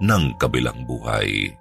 ng 0.01 0.23
kabilang 0.41 0.81
buhay. 0.89 1.53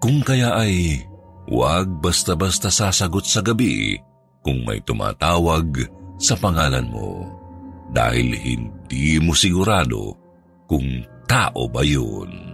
Kung 0.00 0.24
kaya 0.24 0.56
ay 0.64 1.04
huwag 1.44 2.00
basta-basta 2.00 2.72
sasagot 2.72 3.28
sa 3.28 3.44
gabi 3.44 4.00
kung 4.40 4.64
may 4.64 4.80
tumatawag 4.80 5.76
sa 6.16 6.40
pangalan 6.40 6.88
mo 6.88 7.28
dahil 7.92 8.32
hindi 8.32 9.20
mo 9.20 9.36
sigurado 9.36 10.16
kung 10.64 11.04
tao 11.28 11.68
ba 11.68 11.84
yun. 11.84 12.51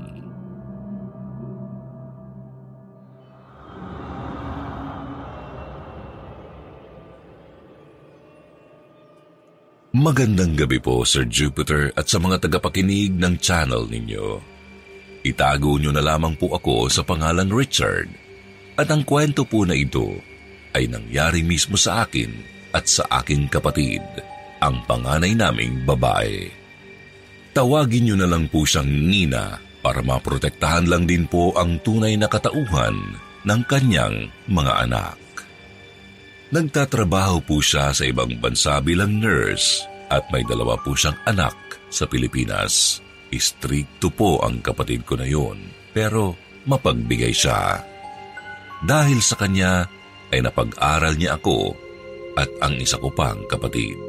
Magandang 9.89 10.53
gabi 10.53 10.77
po 10.77 11.01
Sir 11.09 11.25
Jupiter 11.25 11.89
at 11.97 12.13
sa 12.13 12.21
mga 12.21 12.45
tagapakinig 12.45 13.17
ng 13.17 13.41
channel 13.41 13.89
ninyo. 13.89 14.37
Itago 15.25 15.81
nyo 15.81 15.89
na 15.97 16.05
lamang 16.05 16.37
po 16.37 16.53
ako 16.53 16.93
sa 16.93 17.01
pangalan 17.01 17.49
Richard 17.49 18.13
at 18.77 18.93
ang 18.93 19.01
kwento 19.09 19.49
po 19.49 19.65
na 19.65 19.73
ito 19.73 20.13
ay 20.77 20.93
nangyari 20.93 21.41
mismo 21.41 21.81
sa 21.81 22.05
akin 22.05 22.29
at 22.77 22.85
sa 22.85 23.09
aking 23.25 23.49
kapatid, 23.49 24.05
ang 24.61 24.85
panganay 24.85 25.33
naming 25.33 25.81
babae. 25.89 26.53
Tawagin 27.57 28.13
nyo 28.13 28.17
na 28.21 28.29
lang 28.29 28.45
po 28.53 28.69
siyang 28.69 28.93
Nina 28.93 29.57
para 29.81 30.05
maprotektahan 30.05 30.85
lang 30.85 31.09
din 31.09 31.25
po 31.25 31.57
ang 31.57 31.81
tunay 31.81 32.13
na 32.21 32.29
katauhan 32.29 33.17
ng 33.41 33.61
kanyang 33.65 34.29
mga 34.53 34.85
anak. 34.85 35.28
Nagtatrabaho 36.49 37.45
po 37.45 37.61
siya 37.61 37.93
sa 37.93 38.09
ibang 38.09 38.33
bansa 38.41 38.81
bilang 38.81 39.21
nurse 39.21 39.85
at 40.09 40.25
may 40.33 40.41
dalawa 40.49 40.81
po 40.81 40.97
siyang 40.97 41.21
anak 41.29 41.53
sa 41.93 42.09
Pilipinas. 42.09 43.05
Istrikto 43.29 44.09
po 44.09 44.41
ang 44.41 44.65
kapatid 44.65 45.05
ko 45.05 45.21
na 45.21 45.29
yun, 45.29 45.61
pero 45.93 46.33
mapagbigay 46.65 47.37
siya. 47.37 47.85
Dahil 48.81 49.21
sa 49.21 49.37
kanya 49.37 49.85
ay 50.33 50.41
napag-aral 50.41 51.21
niya 51.21 51.37
ako 51.37 51.77
at 52.41 52.49
ang 52.65 52.81
isa 52.81 52.97
ko 52.97 53.13
pang 53.13 53.45
kapatid. 53.45 54.01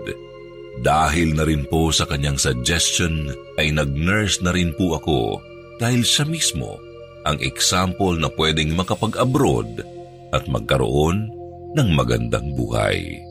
Dahil 0.80 1.36
na 1.36 1.44
rin 1.44 1.68
po 1.68 1.92
sa 1.92 2.08
kanyang 2.08 2.40
suggestion 2.40 3.36
ay 3.60 3.76
nag-nurse 3.76 4.40
na 4.40 4.56
rin 4.56 4.72
po 4.80 4.96
ako 4.96 5.44
dahil 5.76 6.08
siya 6.08 6.24
mismo 6.24 6.80
ang 7.28 7.36
example 7.44 8.16
na 8.16 8.32
pwedeng 8.40 8.80
makapag-abroad 8.80 9.84
at 10.32 10.48
magkaroon 10.48 11.39
ng 11.70 11.90
magandang 11.94 12.58
buhay. 12.58 13.22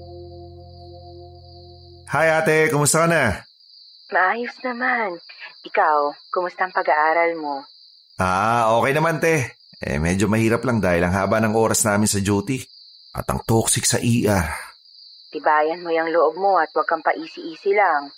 Hi 2.09 2.26
ate, 2.38 2.71
kumusta 2.71 3.04
ka 3.04 3.09
na? 3.11 3.42
Maayos 4.09 4.54
naman. 4.64 5.18
Ikaw, 5.66 6.14
kumusta 6.33 6.64
ang 6.64 6.73
pag-aaral 6.73 7.35
mo? 7.37 7.66
Ah, 8.16 8.73
okay 8.78 8.95
naman 8.95 9.18
te. 9.18 9.59
Eh, 9.78 9.99
medyo 9.99 10.30
mahirap 10.30 10.62
lang 10.64 10.78
dahil 10.78 11.04
ang 11.04 11.14
haba 11.14 11.42
ng 11.42 11.54
oras 11.54 11.83
namin 11.85 12.07
sa 12.07 12.23
duty. 12.23 12.62
At 13.12 13.26
ang 13.28 13.42
toxic 13.42 13.85
sa 13.85 13.99
ER. 13.99 14.47
Tibayan 15.35 15.83
mo 15.83 15.90
yung 15.90 16.09
loob 16.14 16.38
mo 16.38 16.57
at 16.62 16.71
huwag 16.73 16.87
kang 16.88 17.02
paisi-isi 17.02 17.75
lang. 17.75 18.09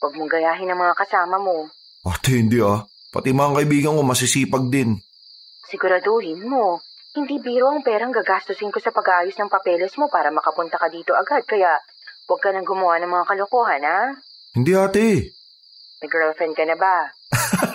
Huwag 0.00 0.14
mong 0.14 0.30
gayahin 0.30 0.70
ang 0.70 0.80
mga 0.80 0.94
kasama 0.94 1.36
mo. 1.42 1.68
Ate, 2.06 2.38
hindi 2.38 2.62
ah. 2.62 2.86
Pati 3.10 3.34
mga 3.34 3.60
kaibigan 3.60 3.98
ko 3.98 4.02
masisipag 4.06 4.70
din. 4.70 4.94
Siguraduhin 5.66 6.46
mo, 6.46 6.78
hindi 7.16 7.40
biro 7.40 7.72
ang 7.72 7.80
perang 7.80 8.12
gagastusin 8.12 8.70
ko 8.70 8.78
sa 8.78 8.92
pag-aayos 8.92 9.34
ng 9.40 9.48
papeles 9.50 9.96
mo 9.96 10.12
para 10.12 10.28
makapunta 10.28 10.76
ka 10.76 10.92
dito 10.92 11.16
agad. 11.16 11.42
Kaya 11.48 11.74
Huwag 12.26 12.42
ka 12.42 12.50
nang 12.50 12.66
gumawa 12.66 12.98
ng 12.98 13.06
mga 13.06 13.28
kalokohan, 13.30 13.86
ha? 13.86 14.10
Hindi 14.50 14.74
ate. 14.74 15.30
May 16.02 16.10
girlfriend 16.10 16.58
ka 16.58 16.66
na 16.66 16.74
ba? 16.74 17.14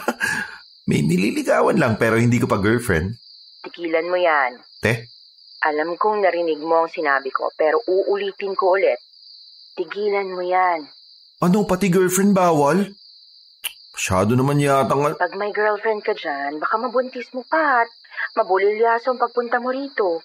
May 0.91 1.07
nililigawan 1.07 1.79
lang 1.79 1.95
pero 1.95 2.19
hindi 2.19 2.35
ko 2.35 2.51
pa 2.51 2.59
girlfriend. 2.59 3.15
Tikilan 3.63 4.11
mo 4.11 4.19
yan. 4.19 4.59
Te? 4.83 5.07
Alam 5.63 5.95
kong 5.95 6.19
narinig 6.19 6.59
mo 6.59 6.83
ang 6.83 6.91
sinabi 6.91 7.31
ko, 7.31 7.47
pero 7.55 7.79
uulitin 7.87 8.51
ko 8.51 8.75
ulit. 8.75 8.99
Tigilan 9.79 10.27
mo 10.27 10.43
yan. 10.43 10.83
Ano, 11.39 11.63
pati 11.63 11.87
girlfriend 11.87 12.35
bawal? 12.35 12.91
Masyado 13.95 14.35
naman 14.35 14.59
yata 14.59 14.91
nga. 14.99 15.15
Pag 15.15 15.39
may 15.39 15.55
girlfriend 15.55 16.03
ka 16.03 16.11
dyan, 16.11 16.59
baka 16.59 16.75
mabuntis 16.75 17.31
mo 17.31 17.47
pa 17.47 17.87
at 17.87 17.89
mabulilyaso 18.37 19.11
ang 19.11 19.21
pagpunta 19.21 19.57
mo 19.61 19.69
rito. 19.69 20.21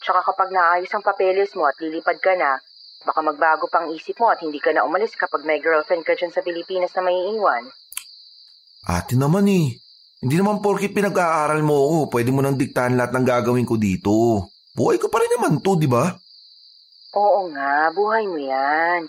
Tsaka 0.00 0.32
kapag 0.32 0.48
naayos 0.50 0.92
ang 0.96 1.04
papeles 1.04 1.52
mo 1.54 1.68
at 1.68 1.76
lilipad 1.78 2.16
ka 2.18 2.32
na, 2.34 2.56
baka 3.04 3.20
magbago 3.20 3.68
pang 3.68 3.88
isip 3.92 4.16
mo 4.20 4.32
at 4.32 4.40
hindi 4.40 4.60
ka 4.60 4.72
na 4.72 4.84
umalis 4.84 5.12
kapag 5.16 5.44
may 5.44 5.60
girlfriend 5.60 6.04
ka 6.04 6.16
dyan 6.16 6.32
sa 6.32 6.44
Pilipinas 6.44 6.92
na 6.96 7.04
may 7.04 7.16
iiwan. 7.16 7.68
Ate 8.88 9.16
naman 9.16 9.44
eh. 9.48 9.76
Hindi 10.20 10.36
naman 10.36 10.60
porkit 10.60 10.92
pinag-aaral 10.92 11.64
mo 11.64 11.80
ako, 11.80 11.96
pwede 12.12 12.28
mo 12.28 12.44
nang 12.44 12.56
diktahan 12.56 12.92
lahat 12.92 13.12
ng 13.16 13.24
gagawin 13.24 13.64
ko 13.64 13.80
dito. 13.80 14.12
Buhay 14.76 15.00
ko 15.00 15.08
pa 15.08 15.16
rin 15.20 15.32
naman 15.36 15.64
to, 15.64 15.80
di 15.80 15.88
ba? 15.88 16.12
Oo 17.16 17.48
nga, 17.50 17.88
buhay 17.90 18.28
mo 18.28 18.36
yan. 18.36 19.08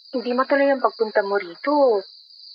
hindi 0.11 0.35
matuloy 0.35 0.67
ang 0.67 0.83
pagpunta 0.83 1.23
mo 1.23 1.39
rito. 1.39 2.03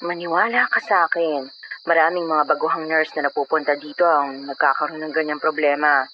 Maniwala 0.04 0.68
ka 0.68 0.80
sa 0.84 1.08
akin. 1.08 1.48
Maraming 1.88 2.28
mga 2.28 2.44
baguhang 2.52 2.84
nurse 2.84 3.16
na 3.16 3.32
napupunta 3.32 3.72
dito 3.80 4.04
ang 4.04 4.44
nagkakaroon 4.44 5.00
ng 5.00 5.14
ganyang 5.16 5.40
problema. 5.40 6.04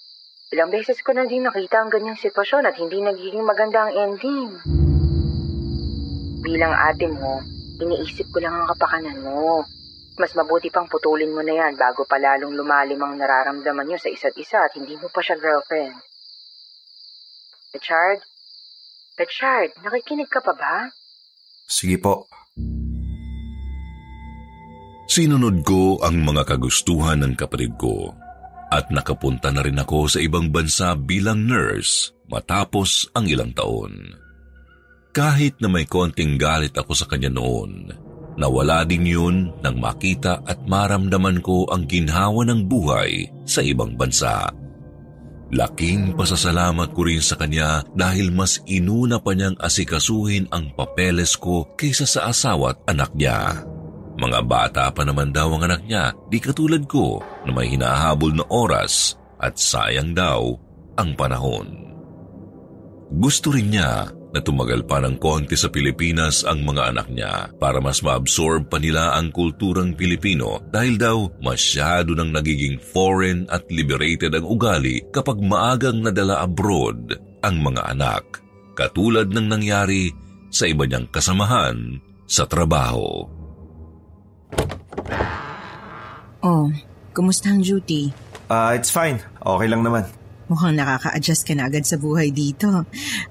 Ilang 0.55 0.71
beses 0.71 1.03
ko 1.03 1.11
na 1.11 1.27
din 1.27 1.43
nakita 1.43 1.83
ang 1.83 1.91
ganyang 1.91 2.15
sitwasyon 2.15 2.63
at 2.63 2.79
hindi 2.79 3.03
nagiging 3.03 3.43
maganda 3.43 3.83
ang 3.83 3.91
ending. 3.91 4.55
Bilang 6.39 6.71
ate 6.71 7.11
mo, 7.11 7.43
iniisip 7.83 8.31
ko 8.31 8.39
lang 8.39 8.63
ang 8.63 8.67
kapakanan 8.71 9.19
mo. 9.19 9.67
Mas 10.15 10.31
mabuti 10.39 10.71
pang 10.71 10.87
putulin 10.87 11.33
mo 11.33 11.43
na 11.43 11.59
yan 11.59 11.75
bago 11.75 12.07
pa 12.07 12.21
lalong 12.21 12.55
lumalim 12.55 13.01
ang 13.03 13.19
nararamdaman 13.19 13.83
nyo 13.89 13.99
sa 13.99 14.13
isa't 14.13 14.37
isa 14.39 14.63
at 14.63 14.77
hindi 14.79 14.95
mo 14.95 15.11
pa 15.11 15.19
siya 15.19 15.35
girlfriend. 15.35 15.97
Richard? 17.73 18.21
Richard, 19.17 19.73
nakikinig 19.81 20.29
ka 20.29 20.39
pa 20.39 20.53
ba? 20.53 20.75
Sige 21.67 21.97
po. 21.99 22.27
Sinunod 25.09 25.61
ko 25.67 25.99
ang 26.01 26.23
mga 26.23 26.55
kagustuhan 26.55 27.21
ng 27.21 27.33
kapatid 27.37 27.75
ko 27.77 28.15
at 28.73 28.89
nakapunta 28.89 29.53
na 29.53 29.61
rin 29.61 29.77
ako 29.77 30.09
sa 30.09 30.19
ibang 30.23 30.49
bansa 30.49 30.97
bilang 30.97 31.45
nurse 31.45 32.15
matapos 32.31 33.11
ang 33.13 33.29
ilang 33.29 33.53
taon. 33.53 34.17
Kahit 35.13 35.61
na 35.61 35.69
may 35.69 35.85
konting 35.85 36.41
galit 36.41 36.73
ako 36.73 36.97
sa 36.97 37.05
kanya 37.05 37.29
noon, 37.29 37.93
nawala 38.33 38.81
din 38.81 39.05
yun 39.05 39.53
nang 39.61 39.77
makita 39.77 40.41
at 40.41 40.65
maramdaman 40.65 41.37
ko 41.45 41.69
ang 41.69 41.85
ginhawa 41.85 42.41
ng 42.49 42.65
buhay 42.65 43.29
sa 43.45 43.61
ibang 43.61 43.93
bansa. 43.93 44.49
Laking 45.53 46.17
pasasalamat 46.17 46.97
ko 46.97 47.05
rin 47.05 47.21
sa 47.21 47.37
kanya 47.37 47.85
dahil 47.93 48.33
mas 48.33 48.57
inuna 48.65 49.21
pa 49.21 49.37
niyang 49.37 49.53
asikasuhin 49.61 50.49
ang 50.49 50.73
papeles 50.73 51.37
ko 51.37 51.69
kaysa 51.77 52.09
sa 52.09 52.33
asawa 52.33 52.73
at 52.73 52.79
anak 52.89 53.13
niya. 53.13 53.61
Mga 54.17 54.39
bata 54.49 54.89
pa 54.89 55.05
naman 55.05 55.29
daw 55.29 55.53
ang 55.53 55.69
anak 55.69 55.85
niya, 55.85 56.09
di 56.33 56.41
katulad 56.41 56.89
ko 56.89 57.21
na 57.45 57.53
may 57.53 57.69
hinahabol 57.69 58.33
na 58.33 58.45
oras 58.49 59.13
at 59.37 59.53
sayang 59.61 60.17
daw 60.17 60.57
ang 60.97 61.13
panahon. 61.13 61.69
Gusto 63.13 63.53
rin 63.53 63.77
niya 63.77 64.09
na 64.33 64.41
tumagal 64.41 64.81
pa 64.89 64.97
ng 64.99 65.21
konti 65.21 65.53
sa 65.53 65.69
Pilipinas 65.69 66.41
ang 66.41 66.65
mga 66.65 66.89
anak 66.89 67.07
niya 67.13 67.53
para 67.61 67.77
mas 67.77 68.01
maabsorb 68.01 68.65
pa 68.67 68.81
nila 68.81 69.13
ang 69.13 69.29
kulturang 69.29 69.93
Pilipino 69.93 70.57
dahil 70.73 70.97
daw 70.97 71.17
masyado 71.39 72.17
nang 72.17 72.33
nagiging 72.33 72.81
foreign 72.81 73.45
at 73.53 73.61
liberated 73.69 74.33
ang 74.33 74.49
ugali 74.49 75.05
kapag 75.13 75.37
maagang 75.37 76.01
nadala 76.01 76.41
abroad 76.41 77.13
ang 77.45 77.61
mga 77.61 77.93
anak, 77.93 78.41
katulad 78.73 79.29
ng 79.29 79.47
nangyari 79.47 80.09
sa 80.49 80.65
iba 80.65 80.89
niyang 80.89 81.05
kasamahan 81.13 82.01
sa 82.25 82.49
trabaho. 82.49 83.29
Oh, 86.43 86.67
kumusta 87.13 87.53
ang 87.53 87.61
duty? 87.61 88.09
Ah, 88.51 88.75
it's 88.75 88.91
fine. 88.91 89.21
Okay 89.39 89.67
lang 89.69 89.85
naman. 89.85 90.03
Mukhang 90.51 90.75
nakaka-adjust 90.75 91.47
ka 91.47 91.55
na 91.55 91.71
agad 91.71 91.87
sa 91.87 91.95
buhay 91.95 92.29
dito. 92.29 92.67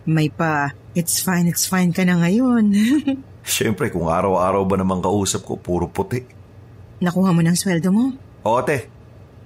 May 0.09 0.33
pa, 0.33 0.73
it's 0.93 1.21
fine, 1.21 1.49
it's 1.49 1.65
fine 1.65 1.93
ka 1.93 2.05
na 2.05 2.21
ngayon. 2.21 2.73
Siyempre, 3.43 3.91
kung 3.91 4.07
araw-araw 4.07 4.63
ba 4.65 4.77
naman 4.79 5.03
kausap 5.03 5.43
ko, 5.43 5.59
puro 5.59 5.91
puti. 5.91 6.23
Nakuha 7.03 7.35
mo 7.35 7.43
ng 7.43 7.59
sweldo 7.59 7.91
mo? 7.91 8.15
Oo, 8.47 8.63
te. 8.63 8.87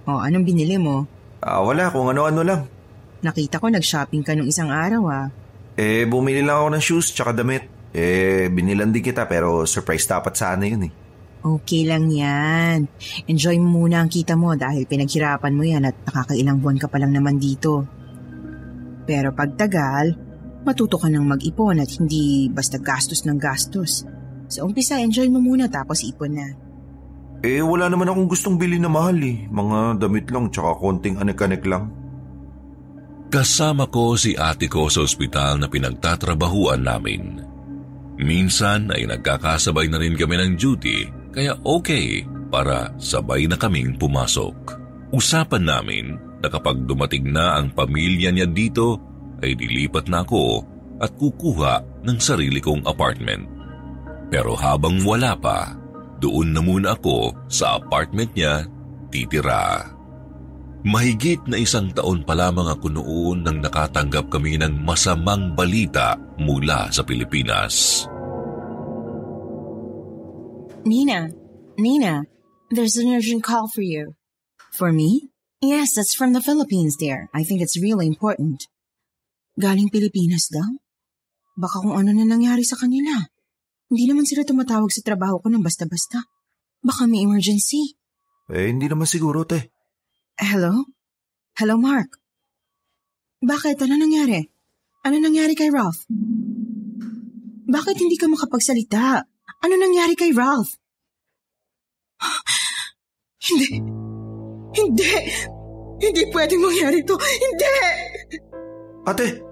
O, 0.04 0.20
anong 0.20 0.44
binili 0.44 0.76
mo? 0.76 1.08
Ah, 1.40 1.64
wala, 1.64 1.88
kung 1.88 2.12
ano-ano 2.12 2.44
lang. 2.44 2.62
Nakita 3.24 3.56
ko 3.56 3.72
nag-shopping 3.72 4.22
ka 4.22 4.36
nung 4.36 4.46
isang 4.46 4.68
araw 4.68 5.02
ah. 5.08 5.26
Eh, 5.76 6.04
bumili 6.04 6.44
lang 6.44 6.60
ako 6.60 6.68
ng 6.76 6.84
shoes 6.84 7.12
tsaka 7.12 7.32
damit. 7.32 7.64
Eh, 7.96 8.52
binilan 8.52 8.92
din 8.92 9.00
kita 9.00 9.24
pero 9.24 9.64
surprise 9.64 10.04
dapat 10.04 10.36
sana 10.36 10.68
yun 10.68 10.88
eh. 10.88 10.92
Okay 11.46 11.86
lang 11.86 12.10
yan. 12.12 12.90
Enjoy 13.30 13.56
mo 13.56 13.80
muna 13.84 14.02
ang 14.02 14.10
kita 14.10 14.34
mo 14.34 14.52
dahil 14.58 14.84
pinaghirapan 14.84 15.52
mo 15.54 15.62
yan 15.64 15.88
at 15.88 15.96
nakakailang 16.04 16.60
buwan 16.60 16.76
ka 16.76 16.90
pa 16.90 16.98
lang 17.00 17.14
naman 17.14 17.38
dito. 17.38 17.86
Pero 19.06 19.30
pagtagal, 19.30 20.18
matuto 20.66 20.98
ka 20.98 21.06
nang 21.06 21.30
mag-ipon 21.30 21.78
at 21.78 21.90
hindi 21.96 22.50
basta 22.50 22.82
gastos 22.82 23.22
ng 23.22 23.38
gastos. 23.38 24.02
Sa 24.50 24.66
umpisa, 24.66 24.98
enjoy 24.98 25.30
mo 25.30 25.38
muna 25.38 25.70
tapos 25.70 26.02
ipon 26.02 26.34
na. 26.34 26.48
Eh, 27.46 27.62
wala 27.62 27.86
naman 27.86 28.10
akong 28.10 28.26
gustong 28.26 28.58
bili 28.58 28.82
na 28.82 28.90
mahal 28.90 29.16
eh. 29.22 29.46
Mga 29.46 30.02
damit 30.02 30.26
lang 30.34 30.50
tsaka 30.50 30.74
konting 30.82 31.22
anek-anek 31.22 31.62
lang. 31.62 31.94
Kasama 33.30 33.86
ko 33.90 34.18
si 34.18 34.34
ate 34.34 34.66
ko 34.66 34.90
sa 34.90 35.02
ospital 35.02 35.58
na 35.62 35.66
pinagtatrabahuan 35.70 36.82
namin. 36.82 37.42
Minsan 38.16 38.90
ay 38.90 39.04
nagkakasabay 39.06 39.86
na 39.92 40.00
rin 40.00 40.16
kami 40.16 40.40
ng 40.40 40.52
duty 40.56 40.98
kaya 41.34 41.52
okay 41.66 42.24
para 42.48 42.94
sabay 42.96 43.44
na 43.44 43.60
kaming 43.60 43.98
pumasok. 44.00 44.56
Usapan 45.12 45.68
namin 45.68 46.16
na 46.40 46.48
kapag 46.48 46.86
dumating 46.88 47.28
na 47.28 47.60
ang 47.60 47.74
pamilya 47.74 48.32
niya 48.32 48.48
dito, 48.48 48.96
ay 49.42 49.52
dilipat 49.56 50.08
na 50.08 50.24
ako 50.24 50.64
at 51.00 51.12
kukuha 51.16 52.04
ng 52.04 52.18
sarili 52.20 52.60
kong 52.60 52.84
apartment. 52.88 53.44
Pero 54.32 54.56
habang 54.56 55.02
wala 55.04 55.36
pa, 55.36 55.76
doon 56.18 56.56
na 56.56 56.60
muna 56.64 56.96
ako 56.96 57.36
sa 57.46 57.76
apartment 57.76 58.32
niya 58.32 58.64
titira. 59.12 59.92
Mahigit 60.86 61.42
na 61.50 61.58
isang 61.58 61.90
taon 61.90 62.22
pa 62.22 62.38
lamang 62.38 62.70
ako 62.70 62.86
noon 62.94 63.42
nang 63.42 63.58
nakatanggap 63.58 64.30
kami 64.30 64.54
ng 64.54 64.86
masamang 64.86 65.50
balita 65.52 66.14
mula 66.38 66.86
sa 66.94 67.02
Pilipinas. 67.02 68.06
Nina, 70.86 71.34
Nina, 71.74 72.22
there's 72.70 72.94
an 72.94 73.10
urgent 73.10 73.42
call 73.42 73.66
for 73.66 73.82
you. 73.82 74.14
For 74.70 74.94
me? 74.94 75.34
Yes, 75.58 75.98
that's 75.98 76.14
from 76.14 76.30
the 76.30 76.44
Philippines, 76.44 76.94
dear. 76.94 77.26
I 77.34 77.42
think 77.42 77.58
it's 77.58 77.80
really 77.80 78.06
important. 78.06 78.70
Galing 79.56 79.88
Pilipinas 79.88 80.52
daw? 80.52 80.68
Baka 81.56 81.80
kung 81.80 81.96
ano 81.96 82.12
na 82.12 82.28
nangyari 82.28 82.60
sa 82.60 82.76
kanila. 82.76 83.16
Hindi 83.88 84.04
naman 84.04 84.28
sila 84.28 84.44
tumatawag 84.44 84.92
sa 84.92 85.00
trabaho 85.00 85.40
ko 85.40 85.48
ng 85.48 85.64
basta-basta. 85.64 86.20
Baka 86.84 87.08
may 87.08 87.24
emergency. 87.24 87.96
Eh, 88.52 88.68
hindi 88.68 88.84
naman 88.84 89.08
siguro, 89.08 89.48
te. 89.48 89.72
Hello? 90.36 90.84
Hello, 91.56 91.80
Mark. 91.80 92.20
Bakit? 93.40 93.80
Ano 93.80 93.96
nangyari? 93.96 94.44
Ano 95.08 95.16
nangyari 95.16 95.56
kay 95.56 95.72
Ralph? 95.72 96.04
Bakit 97.64 97.96
hindi 97.96 98.20
ka 98.20 98.28
makapagsalita? 98.28 99.24
Ano 99.64 99.74
nangyari 99.80 100.12
kay 100.12 100.36
Ralph? 100.36 100.76
hindi. 103.48 103.80
Hindi. 104.76 105.12
Hindi 105.96 106.22
pwedeng 106.28 106.60
mangyari 106.60 107.00
to. 107.08 107.16
Hindi! 107.16 107.76
Ate! 109.08 109.45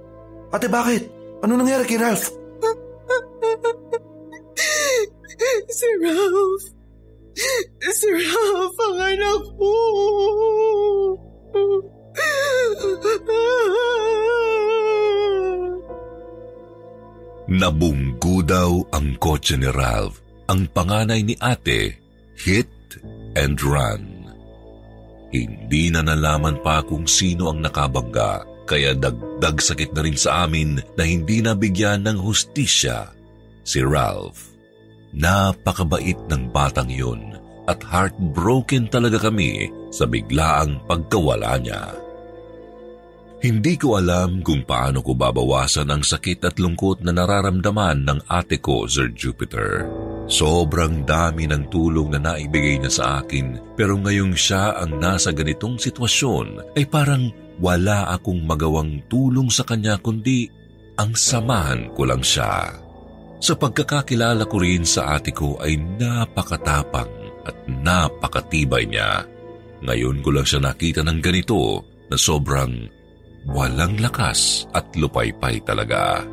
Ate, 0.52 0.66
bakit? 0.68 1.09
Ano 1.40 1.57
nangyari 1.57 1.85
kay 1.88 2.00
Ralph? 2.00 2.28
si 5.78 5.88
Ralph. 6.00 6.64
Si 7.85 8.09
Ralph 8.09 8.78
ang 8.80 8.98
anak 9.00 9.42
ko. 9.59 9.72
Nabunggo 17.44 18.40
daw 18.40 18.83
ang 18.90 19.14
kotse 19.20 19.54
ni 19.61 19.68
Ralph. 19.68 20.18
Ang 20.48 20.68
panganay 20.72 21.20
ni 21.24 21.37
ate, 21.40 21.96
hit 22.40 22.72
and 23.37 23.57
run. 23.61 24.26
Hindi 25.35 25.90
na 25.90 26.00
nalaman 26.04 26.62
pa 26.62 26.80
kung 26.87 27.09
sino 27.09 27.50
ang 27.50 27.61
nakabangga, 27.61 28.46
kaya 28.64 28.96
dagdag 28.96 29.61
sakit 29.61 29.92
na 29.92 30.00
rin 30.05 30.16
sa 30.16 30.48
amin 30.48 30.81
na 30.96 31.05
hindi 31.05 31.44
nabigyan 31.44 32.05
ng 32.05 32.18
hustisya 32.20 33.12
si 33.64 33.81
Ralph. 33.81 34.53
Napakabait 35.14 36.18
ng 36.27 36.50
batang 36.50 36.90
yun 36.90 37.38
at 37.64 37.81
heartbroken 37.81 38.90
talaga 38.92 39.31
kami 39.31 39.72
sa 39.88 40.05
biglaang 40.05 40.83
pagkawala 40.85 41.57
niya. 41.61 41.94
Hindi 43.44 43.77
ko 43.77 44.00
alam 44.00 44.40
kung 44.40 44.64
paano 44.64 45.05
ko 45.05 45.12
babawasan 45.12 45.92
ang 45.92 46.00
sakit 46.00 46.48
at 46.48 46.57
lungkot 46.57 47.05
na 47.05 47.12
nararamdaman 47.12 48.00
ng 48.09 48.18
ate 48.24 48.57
ko, 48.57 48.88
Sir 48.88 49.12
Jupiter. 49.12 49.85
Sobrang 50.24 51.04
dami 51.04 51.44
ng 51.44 51.68
tulong 51.68 52.16
na 52.16 52.32
naibigay 52.32 52.80
niya 52.80 52.92
sa 52.92 53.04
akin 53.20 53.76
pero 53.76 54.00
ngayong 54.00 54.32
siya 54.32 54.80
ang 54.80 54.96
nasa 54.96 55.37
ganitong 55.37 55.76
sitwasyon 55.76 56.76
ay 56.80 56.88
parang 56.88 57.28
wala 57.60 58.08
akong 58.08 58.40
magawang 58.40 59.04
tulong 59.12 59.52
sa 59.52 59.68
kanya 59.68 60.00
kundi 60.00 60.48
ang 60.96 61.12
samahan 61.12 61.92
ko 61.92 62.08
lang 62.08 62.24
siya. 62.24 62.72
Sa 63.44 63.52
pagkakakilala 63.52 64.48
ko 64.48 64.56
rin 64.64 64.88
sa 64.88 65.20
ate 65.20 65.28
ko 65.37 65.60
ay 65.60 65.76
napakatapang 65.76 67.12
at 67.44 67.56
napakatibay 67.68 68.88
niya. 68.88 69.28
Ngayon 69.84 70.24
ko 70.24 70.32
lang 70.32 70.48
siya 70.48 70.64
nakita 70.64 71.04
ng 71.04 71.20
ganito 71.20 71.84
na 72.08 72.16
sobrang 72.16 72.88
walang 73.52 74.00
lakas 74.00 74.64
at 74.72 74.88
lupaypay 74.96 75.60
talaga. 75.68 76.24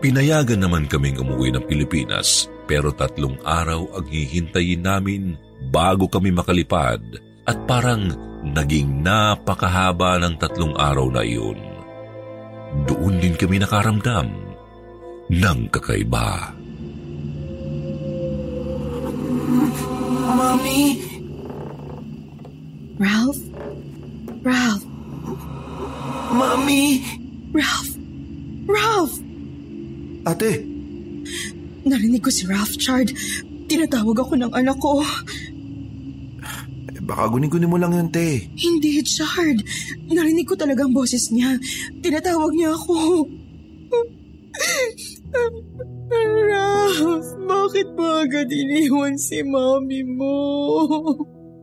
Pinayagan 0.00 0.64
naman 0.64 0.88
kaming 0.88 1.20
umuwi 1.20 1.52
ng 1.52 1.64
Pilipinas 1.68 2.48
pero 2.66 2.90
tatlong 2.90 3.38
araw 3.46 3.86
ang 3.94 4.06
hihintayin 4.10 4.82
namin 4.82 5.38
bago 5.70 6.10
kami 6.10 6.34
makalipad 6.34 7.00
at 7.46 7.58
parang 7.70 8.10
naging 8.42 9.02
napakahaba 9.02 10.18
ng 10.22 10.34
tatlong 10.38 10.74
araw 10.74 11.10
na 11.10 11.22
iyon. 11.22 11.58
Doon 12.90 13.22
din 13.22 13.38
kami 13.38 13.62
nakaramdam 13.62 14.28
ng 15.30 15.60
kakaiba. 15.70 16.52
Mommy! 20.36 21.00
Ralph? 22.98 23.40
Ralph? 24.42 24.84
Mommy! 26.34 27.00
Ralph! 27.54 27.92
Ralph! 28.66 29.16
Ate! 30.26 30.52
Narinig 31.86 32.18
ko 32.18 32.34
si 32.34 32.50
Ralph, 32.50 32.74
Chard. 32.82 33.14
Tinatawag 33.70 34.18
ako 34.18 34.34
ng 34.34 34.50
anak 34.50 34.74
ko. 34.82 35.06
Eh, 36.90 37.02
baka 37.06 37.30
gunin-gunin 37.30 37.70
mo 37.70 37.78
lang 37.78 37.94
yun, 37.94 38.10
te. 38.10 38.50
Hindi, 38.58 38.98
Chard. 39.06 39.62
Narinig 40.10 40.50
ko 40.50 40.58
talaga 40.58 40.82
ang 40.82 40.90
boses 40.90 41.30
niya. 41.30 41.54
Tinatawag 42.02 42.58
niya 42.58 42.74
ako. 42.74 43.30
Ralph, 46.50 47.30
bakit 47.46 47.88
mo 47.94 48.06
agad 48.18 48.50
iniwan 48.50 49.14
si 49.14 49.46
mami 49.46 50.02
mo? 50.02 50.38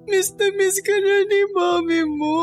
Miss 0.08 0.36
na 0.40 0.48
miss 0.56 0.80
ka 0.84 0.96
na 0.96 1.16
ni 1.28 1.42
mami 1.52 2.02
mo. 2.08 2.40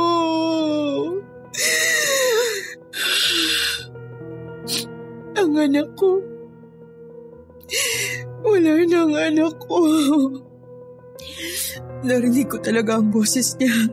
Ang 5.41 5.53
anak 5.57 5.89
ko. 5.97 6.30
Wala 8.41 8.71
ang 8.83 9.15
anak 9.15 9.55
ko. 9.63 9.79
Narinig 12.01 12.49
ko 12.49 12.57
talaga 12.59 12.97
ang 12.97 13.13
boses 13.13 13.55
niya. 13.61 13.93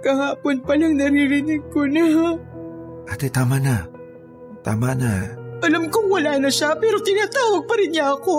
Kahapon 0.00 0.64
pa 0.64 0.74
lang 0.78 0.96
naririnig 0.96 1.62
ko 1.70 1.84
na. 1.84 2.36
Ate, 3.06 3.28
tama 3.28 3.60
na. 3.60 3.86
Tama 4.64 4.96
na. 4.96 5.12
Alam 5.62 5.88
kong 5.88 6.08
wala 6.12 6.36
na 6.36 6.50
siya 6.52 6.76
pero 6.76 7.00
tinatawag 7.00 7.64
pa 7.64 7.74
rin 7.80 7.92
niya 7.92 8.16
ako. 8.16 8.36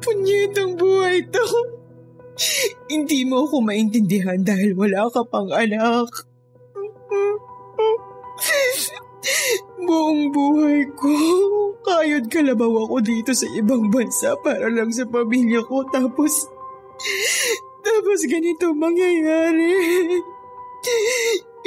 Punyet 0.00 0.56
ang 0.56 0.72
buhay 0.76 1.20
to. 1.28 1.46
Hindi 2.88 3.28
mo 3.28 3.44
ako 3.44 3.60
maintindihan 3.60 4.40
dahil 4.40 4.72
wala 4.72 5.08
ka 5.12 5.20
pang 5.28 5.52
anak. 5.52 6.08
Buong 9.90 10.30
buhay 10.30 10.86
ko, 10.94 11.10
kayod 11.82 12.30
kalabaw 12.30 12.86
ako 12.86 13.02
dito 13.02 13.34
sa 13.34 13.42
ibang 13.58 13.90
bansa 13.90 14.38
para 14.38 14.70
lang 14.70 14.94
sa 14.94 15.02
pamilya 15.02 15.66
ko 15.66 15.82
tapos... 15.90 16.46
Tapos 17.82 18.22
ganito 18.30 18.70
mangyayari. 18.70 19.74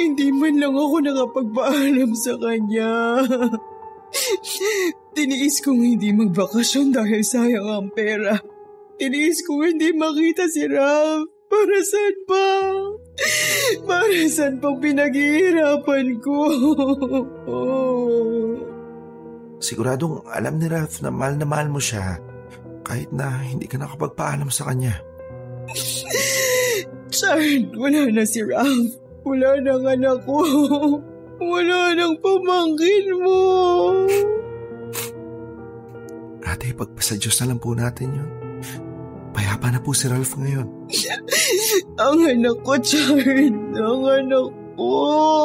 Hindi 0.00 0.32
man 0.32 0.56
lang 0.56 0.72
ako 0.72 1.04
nakapagpaalam 1.04 2.16
sa 2.16 2.32
kanya. 2.40 3.20
Tiniis 5.12 5.60
kong 5.60 5.84
hindi 5.84 6.16
magbakasyon 6.16 6.96
dahil 6.96 7.20
sayang 7.20 7.68
ang 7.68 7.88
pera. 7.92 8.40
Tiniis 8.96 9.44
kong 9.44 9.68
hindi 9.68 9.92
makita 9.92 10.48
si 10.48 10.64
Ralph. 10.64 11.33
Para 11.54 11.78
saan 11.86 12.16
pa? 12.26 12.46
Para 13.86 14.22
saan 14.26 14.54
pang 14.58 14.82
pinaghihirapan 14.82 16.18
ko? 16.18 16.38
Siguradong 19.62 20.26
alam 20.26 20.58
ni 20.58 20.66
Ralph 20.66 20.98
na 20.98 21.14
mahal 21.14 21.38
na 21.38 21.46
mahal 21.46 21.70
mo 21.70 21.78
siya 21.78 22.18
kahit 22.82 23.14
na 23.14 23.38
hindi 23.46 23.70
ka 23.70 23.78
nakapagpaalam 23.78 24.50
sa 24.50 24.66
kanya. 24.66 24.98
Chard, 27.14 27.70
wala 27.78 28.10
na 28.10 28.26
si 28.26 28.42
Ralph. 28.42 28.98
Wala 29.22 29.56
nang 29.62 29.86
anak 29.86 30.26
ko. 30.26 30.42
Wala 31.38 31.94
nang 31.94 32.18
pamangkin 32.18 33.06
mo. 33.22 33.40
Ate, 36.44 36.74
pagpasa 36.76 37.14
Diyos 37.14 37.38
na 37.40 37.54
lang 37.54 37.62
po 37.62 37.72
natin 37.72 38.10
yun. 38.10 38.43
Payapa 39.54 39.70
na 39.70 39.78
po 39.78 39.94
si 39.94 40.10
Ralph 40.10 40.34
ngayon. 40.34 40.66
ang 41.94 42.26
anak 42.26 42.58
ko, 42.66 42.74
Chard. 42.82 43.54
Ang 43.54 44.02
anak 44.02 44.50
ko. 44.74 44.90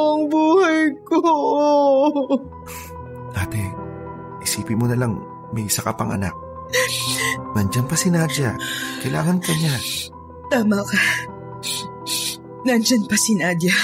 Ang 0.09 0.25
buhay 0.33 0.89
ko. 1.05 1.21
Ate, 3.37 3.61
isipin 4.41 4.81
mo 4.81 4.89
na 4.89 4.97
lang 4.97 5.13
may 5.53 5.69
isa 5.69 5.85
ka 5.85 5.93
pang 5.93 6.09
anak. 6.09 6.33
Nandyan 7.53 7.85
pa 7.85 7.93
si 7.93 8.09
Nadia. 8.09 8.57
Kailangan 9.05 9.37
ka 9.45 9.53
niya. 9.53 9.77
Tama 10.49 10.81
ka. 10.81 11.29
nandyan 12.65 13.05
pa 13.05 13.13
si 13.13 13.37
Nadia. 13.37 13.77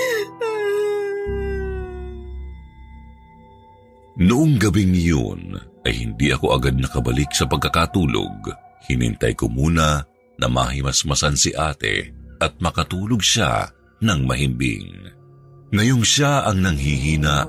Noong 4.20 4.60
gabing 4.60 4.92
iyon 5.00 5.56
ay 5.88 5.96
hindi 5.96 6.36
ako 6.36 6.60
agad 6.60 6.76
nakabalik 6.76 7.32
sa 7.32 7.48
pagkakatulog. 7.48 8.52
Hinintay 8.84 9.32
ko 9.32 9.48
muna 9.48 10.04
na 10.36 10.48
mahimasmasan 10.52 11.40
si 11.40 11.56
ate 11.56 12.12
at 12.44 12.52
makatulog 12.60 13.24
siya 13.24 13.72
ng 14.04 14.28
mahimbing. 14.28 15.08
Ngayong 15.72 16.04
siya 16.04 16.44
ang 16.44 16.68
nanghihina, 16.68 17.48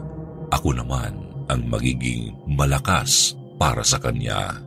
ako 0.54 0.70
naman 0.78 1.18
ang 1.50 1.66
magiging 1.66 2.38
malakas 2.46 3.34
para 3.58 3.82
sa 3.82 3.98
kanya. 3.98 4.62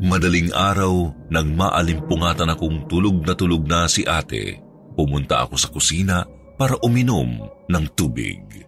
Madaling 0.00 0.48
araw, 0.48 1.12
nang 1.28 1.52
maalimpungatan 1.52 2.56
akong 2.56 2.88
tulog 2.88 3.20
na 3.20 3.36
tulog 3.36 3.68
na 3.68 3.84
si 3.84 4.00
ate, 4.08 4.64
pumunta 4.96 5.44
ako 5.44 5.54
sa 5.60 5.68
kusina 5.68 6.24
para 6.56 6.80
uminom 6.80 7.36
ng 7.68 7.84
tubig. 7.92 8.64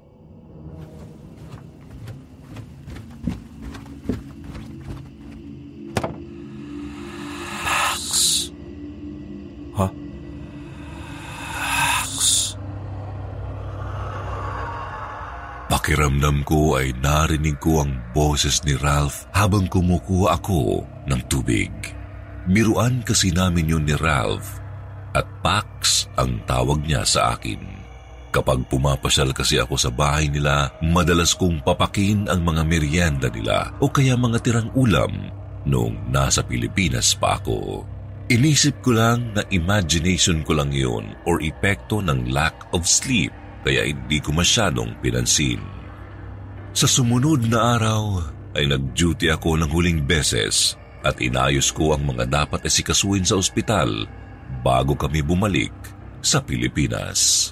Pakiramdam 15.66 16.46
ko 16.46 16.78
ay 16.78 16.94
narinig 17.02 17.58
ko 17.58 17.82
ang 17.82 17.98
boses 18.14 18.62
ni 18.62 18.78
Ralph 18.78 19.26
habang 19.34 19.66
kumukuha 19.66 20.38
ako 20.38 20.86
ng 21.10 21.20
tubig. 21.26 21.74
Biruan 22.46 23.02
kasi 23.02 23.34
namin 23.34 23.74
yun 23.74 23.82
ni 23.82 23.98
Ralph 23.98 24.62
at 25.10 25.26
Pax 25.42 26.06
ang 26.14 26.38
tawag 26.46 26.86
niya 26.86 27.02
sa 27.02 27.34
akin. 27.34 27.58
Kapag 28.30 28.70
pumapasyal 28.70 29.34
kasi 29.34 29.58
ako 29.58 29.74
sa 29.74 29.90
bahay 29.90 30.30
nila, 30.30 30.70
madalas 30.86 31.34
kong 31.34 31.66
papakin 31.66 32.30
ang 32.30 32.46
mga 32.46 32.62
merienda 32.62 33.26
nila 33.26 33.74
o 33.82 33.90
kaya 33.90 34.14
mga 34.14 34.38
tirang 34.46 34.70
ulam 34.78 35.10
noong 35.66 36.14
nasa 36.14 36.46
Pilipinas 36.46 37.10
pa 37.18 37.42
ako. 37.42 37.82
Inisip 38.30 38.86
ko 38.86 38.94
lang 38.94 39.34
na 39.34 39.42
imagination 39.50 40.46
ko 40.46 40.54
lang 40.54 40.70
yun 40.70 41.10
or 41.26 41.42
epekto 41.42 41.98
ng 41.98 42.30
lack 42.30 42.54
of 42.70 42.86
sleep 42.86 43.34
kaya 43.66 43.82
hindi 43.82 44.22
ko 44.22 44.30
masyadong 44.30 44.94
pinansin. 45.02 45.58
Sa 46.70 46.86
sumunod 46.86 47.50
na 47.50 47.74
araw 47.74 48.22
ay 48.54 48.70
nag-duty 48.70 49.26
ako 49.26 49.58
ng 49.58 49.66
huling 49.74 50.06
beses 50.06 50.78
at 51.02 51.18
inayos 51.18 51.74
ko 51.74 51.98
ang 51.98 52.06
mga 52.06 52.30
dapat 52.30 52.62
esikasuin 52.62 53.26
sa 53.26 53.34
ospital 53.34 54.06
bago 54.62 54.94
kami 54.94 55.18
bumalik 55.18 55.74
sa 56.22 56.38
Pilipinas. 56.38 57.50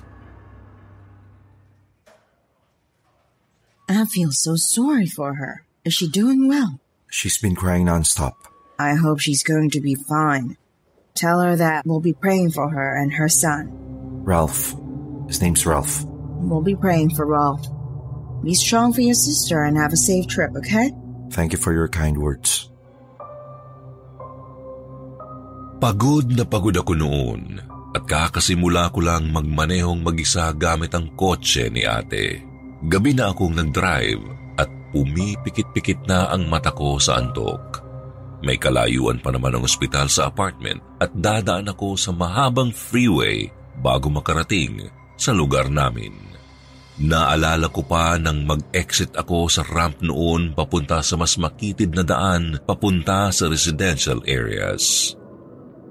I 3.90 4.07
feel 4.07 4.31
so 4.31 4.55
sorry 4.55 5.11
for 5.11 5.35
her. 5.35 5.66
Is 5.83 5.98
she 5.98 6.07
doing 6.07 6.46
well? 6.46 6.79
She's 7.11 7.42
been 7.42 7.59
crying 7.59 7.90
nonstop. 7.90 8.38
I 8.79 8.94
hope 8.94 9.18
she's 9.18 9.42
going 9.42 9.74
to 9.74 9.83
be 9.83 9.98
fine. 9.98 10.57
Tell 11.18 11.42
her 11.42 11.59
that 11.59 11.87
we'll 11.87 12.03
be 12.03 12.14
praying 12.14 12.55
for 12.55 12.70
her 12.70 12.94
and 12.94 13.18
her 13.18 13.29
son. 13.29 13.70
Ralph. 14.22 14.84
His 15.35 15.42
name's 15.42 15.66
Ralph. 15.66 16.07
We'll 16.47 16.62
be 16.62 16.79
praying 16.79 17.18
for 17.18 17.27
Ralph. 17.27 17.66
Be 18.47 18.55
strong 18.55 18.94
for 18.94 19.03
your 19.03 19.18
sister 19.18 19.66
and 19.66 19.75
have 19.75 19.90
a 19.90 19.99
safe 19.99 20.31
trip, 20.31 20.55
okay? 20.55 20.94
Thank 21.35 21.51
you 21.51 21.59
for 21.59 21.75
your 21.75 21.90
kind 21.90 22.14
words. 22.23 22.70
Pagod 25.83 26.31
na 26.31 26.47
pagod 26.47 26.79
ako 26.79 26.94
noon 26.94 27.59
at 27.99 28.07
kakasimula 28.07 28.94
ko 28.94 29.03
lang 29.03 29.35
magmanehong 29.35 30.07
mag-isa 30.07 30.55
gamit 30.55 30.94
ang 30.94 31.11
kotse 31.18 31.66
ni 31.66 31.83
ate. 31.83 32.38
Gabi 32.87 33.18
na 33.18 33.35
akong 33.35 33.59
nag-drive 33.59 34.23
at 34.55 34.70
pumipikit-pikit 34.94 36.07
na 36.07 36.31
ang 36.31 36.47
mata 36.47 36.70
ko 36.70 37.03
sa 37.03 37.18
antok. 37.18 37.83
May 38.47 38.55
kalayuan 38.55 39.18
pa 39.18 39.35
naman 39.35 39.59
ang 39.59 39.66
ospital 39.66 40.07
sa 40.07 40.31
apartment 40.31 40.79
at 41.03 41.11
dadaan 41.11 41.75
ako 41.75 41.99
sa 41.99 42.14
mahabang 42.14 42.70
freeway 42.70 43.51
bago 43.83 44.07
makarating 44.07 44.94
sa 45.14 45.35
lugar 45.35 45.70
namin. 45.70 46.35
Naalala 46.94 47.74
ko 47.74 47.83
pa 47.83 48.14
nang 48.22 48.46
mag-exit 48.46 49.18
ako 49.18 49.50
sa 49.50 49.66
ramp 49.66 49.98
noon 49.98 50.55
papunta 50.55 51.03
sa 51.03 51.18
mas 51.18 51.35
makitid 51.35 51.90
na 51.90 52.07
daan 52.07 52.62
papunta 52.62 53.35
sa 53.35 53.50
residential 53.50 54.22
areas. 54.31 55.14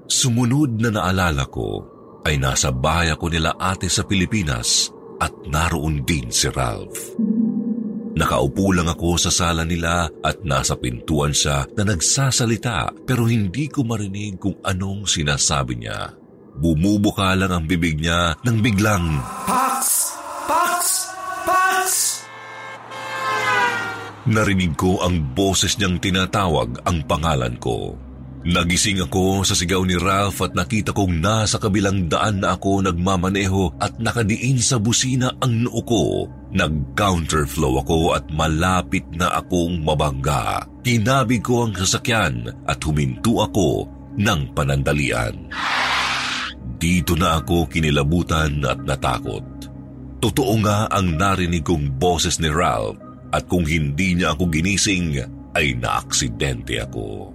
Sumunod 0.08 0.80
na 0.80 0.88
naalala 0.88 1.44
ko 1.52 1.84
ay 2.24 2.40
nasa 2.40 2.72
bahay 2.72 3.12
ako 3.12 3.28
nila 3.28 3.52
ate 3.60 3.92
sa 3.92 4.00
Pilipinas 4.08 4.88
at 5.20 5.32
naroon 5.44 6.08
din 6.08 6.32
si 6.32 6.48
Ralph. 6.48 7.20
Nakaupo 8.14 8.72
lang 8.72 8.88
ako 8.88 9.20
sa 9.20 9.28
sala 9.28 9.66
nila 9.66 10.08
at 10.24 10.40
nasa 10.40 10.78
pintuan 10.78 11.36
siya 11.36 11.68
na 11.76 11.84
nagsasalita 11.84 13.04
pero 13.04 13.28
hindi 13.28 13.68
ko 13.68 13.84
marinig 13.84 14.40
kung 14.40 14.56
anong 14.64 15.04
sinasabi 15.04 15.84
niya. 15.84 16.23
Bumubuka 16.54 17.34
lang 17.34 17.50
ang 17.50 17.64
bibig 17.66 17.98
niya 17.98 18.38
nang 18.46 18.62
biglang, 18.62 19.18
Pax! 19.42 20.14
Pax! 20.46 20.82
Pax! 21.42 21.88
Narinig 24.30 24.78
ko 24.78 25.02
ang 25.02 25.34
boses 25.34 25.74
niyang 25.76 25.98
tinatawag 25.98 26.78
ang 26.86 27.02
pangalan 27.10 27.58
ko. 27.58 27.98
Nagising 28.44 29.00
ako 29.00 29.40
sa 29.40 29.56
sigaw 29.56 29.88
ni 29.88 29.96
Ralph 29.96 30.44
at 30.44 30.52
nakita 30.52 30.92
kong 30.92 31.16
nasa 31.16 31.56
kabilang 31.56 32.12
daan 32.12 32.44
na 32.44 32.52
ako 32.52 32.84
nagmamaneho 32.84 33.80
at 33.80 33.96
nakadiin 33.96 34.60
sa 34.60 34.76
busina 34.76 35.32
ang 35.40 35.64
noo 35.64 35.80
ko. 35.80 36.28
Nag-counterflow 36.52 37.80
ako 37.80 38.12
at 38.12 38.28
malapit 38.28 39.08
na 39.16 39.32
akong 39.40 39.80
mabangga. 39.80 40.60
Kinabig 40.84 41.40
ko 41.40 41.64
ang 41.66 41.72
sasakyan 41.72 42.52
at 42.68 42.78
huminto 42.84 43.40
ako 43.40 43.88
ng 44.20 44.52
panandalian. 44.52 45.48
Dito 46.78 47.14
na 47.14 47.40
ako 47.40 47.70
kinilabutan 47.70 48.60
at 48.66 48.82
natakot. 48.82 49.44
Totoo 50.24 50.54
nga 50.64 50.88
ang 50.88 51.20
narinig 51.20 51.64
kong 51.64 52.00
boses 52.00 52.40
ni 52.40 52.48
Ralph 52.48 52.96
at 53.34 53.44
kung 53.44 53.68
hindi 53.68 54.16
niya 54.16 54.32
ako 54.32 54.48
ginising 54.48 55.20
ay 55.54 55.76
naaksidente 55.76 56.80
ako. 56.80 57.30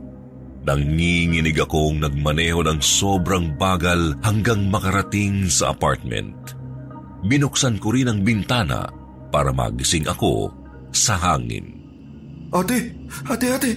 Nanginginig 0.65 1.55
akong 1.55 2.03
nagmaneho 2.03 2.65
ng 2.65 2.79
sobrang 2.83 3.55
bagal 3.55 4.17
hanggang 4.25 4.67
makarating 4.67 5.47
sa 5.47 5.71
apartment. 5.71 6.35
Binuksan 7.23 7.79
ko 7.79 7.95
rin 7.95 8.11
ang 8.11 8.25
bintana 8.25 8.91
para 9.29 9.55
magising 9.55 10.07
ako 10.09 10.51
sa 10.91 11.15
hangin. 11.15 11.77
Ate! 12.49 12.95
Ate, 13.29 13.47
ate! 13.53 13.71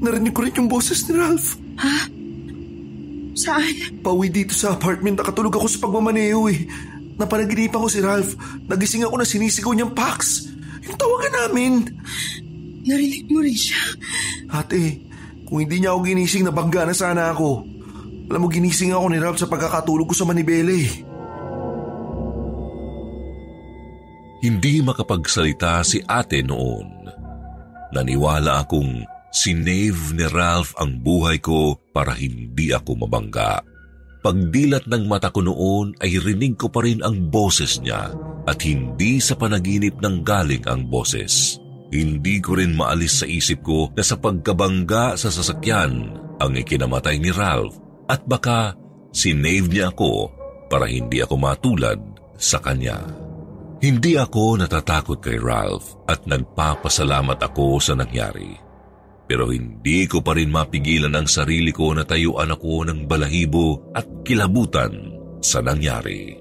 Narinig 0.00 0.32
ko 0.32 0.44
rin 0.44 0.56
yung 0.56 0.68
boses 0.68 1.04
ni 1.08 1.16
Ralph. 1.16 1.56
Ha? 1.80 2.19
Saan? 3.40 4.04
Pauwi 4.04 4.28
dito 4.28 4.52
sa 4.52 4.76
apartment, 4.76 5.16
nakatulog 5.16 5.56
ako 5.56 5.66
sa 5.66 5.80
pagmamaneho 5.80 6.44
eh. 6.52 6.68
Napanaginipan 7.16 7.80
ko 7.80 7.88
si 7.88 8.04
Ralph. 8.04 8.36
Nagising 8.68 9.08
ako 9.08 9.16
na 9.16 9.24
sinisigaw 9.24 9.72
niyang 9.72 9.96
Pax. 9.96 10.48
Yung 10.84 10.96
tawagan 11.00 11.34
namin. 11.48 11.72
Narinig 12.84 13.28
mo 13.32 13.40
rin 13.40 13.56
siya. 13.56 13.80
Ate, 14.52 15.00
kung 15.48 15.64
hindi 15.64 15.80
niya 15.80 15.96
ako 15.96 16.00
ginising, 16.04 16.44
nabangga 16.44 16.84
na 16.84 16.96
sana 16.96 17.32
ako. 17.32 17.64
Alam 18.28 18.40
mo, 18.44 18.48
ginising 18.48 18.92
ako 18.92 19.06
ni 19.08 19.18
Ralph 19.20 19.40
sa 19.40 19.48
pagkakatulog 19.48 20.06
ko 20.08 20.14
sa 20.16 20.28
Manibele. 20.28 21.08
Hindi 24.40 24.80
makapagsalita 24.80 25.84
si 25.84 26.00
ate 26.00 26.40
noon. 26.40 26.88
Naniwala 27.92 28.64
akong 28.64 29.04
sinave 29.30 30.14
ni 30.14 30.26
Ralph 30.26 30.74
ang 30.78 30.98
buhay 31.00 31.38
ko 31.38 31.78
para 31.94 32.14
hindi 32.14 32.74
ako 32.74 33.06
mabangga. 33.06 33.62
Pagdilat 34.20 34.84
ng 34.84 35.08
mata 35.08 35.32
ko 35.32 35.40
noon 35.40 35.96
ay 36.04 36.20
rinig 36.20 36.60
ko 36.60 36.68
pa 36.68 36.84
rin 36.84 37.00
ang 37.00 37.32
boses 37.32 37.80
niya 37.80 38.12
at 38.44 38.60
hindi 38.60 39.16
sa 39.16 39.32
panaginip 39.32 39.96
ng 39.96 40.20
galing 40.20 40.60
ang 40.68 40.84
boses. 40.92 41.56
Hindi 41.88 42.38
ko 42.44 42.60
rin 42.60 42.76
maalis 42.76 43.24
sa 43.24 43.26
isip 43.26 43.64
ko 43.64 43.88
na 43.96 44.04
sa 44.04 44.20
pagkabangga 44.20 45.16
sa 45.16 45.32
sasakyan 45.32 46.14
ang 46.36 46.52
ikinamatay 46.52 47.16
ni 47.16 47.32
Ralph 47.32 47.80
at 48.12 48.22
baka 48.28 48.76
sinave 49.10 49.72
niya 49.72 49.90
ako 49.90 50.30
para 50.70 50.86
hindi 50.86 51.24
ako 51.24 51.34
matulad 51.40 51.98
sa 52.36 52.60
kanya. 52.62 53.00
Hindi 53.80 54.20
ako 54.20 54.60
natatakot 54.60 55.24
kay 55.24 55.40
Ralph 55.40 55.96
at 56.04 56.28
nagpapasalamat 56.28 57.40
ako 57.40 57.80
sa 57.80 57.96
nangyari. 57.96 58.69
Pero 59.30 59.54
hindi 59.54 60.10
ko 60.10 60.26
pa 60.26 60.34
rin 60.34 60.50
mapigilan 60.50 61.14
ang 61.14 61.30
sarili 61.30 61.70
ko 61.70 61.94
na 61.94 62.02
tayuan 62.02 62.50
ako 62.50 62.90
ng 62.90 63.06
balahibo 63.06 63.94
at 63.94 64.02
kilabutan 64.26 64.90
sa 65.38 65.62
nangyari. 65.62 66.34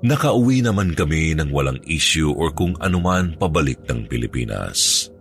Nakauwi 0.00 0.64
naman 0.64 0.96
kami 0.96 1.36
ng 1.36 1.52
walang 1.52 1.76
issue 1.84 2.32
or 2.32 2.56
kung 2.56 2.72
anuman 2.80 3.36
pabalik 3.36 3.84
ng 3.84 4.08
Pilipinas. 4.08 5.12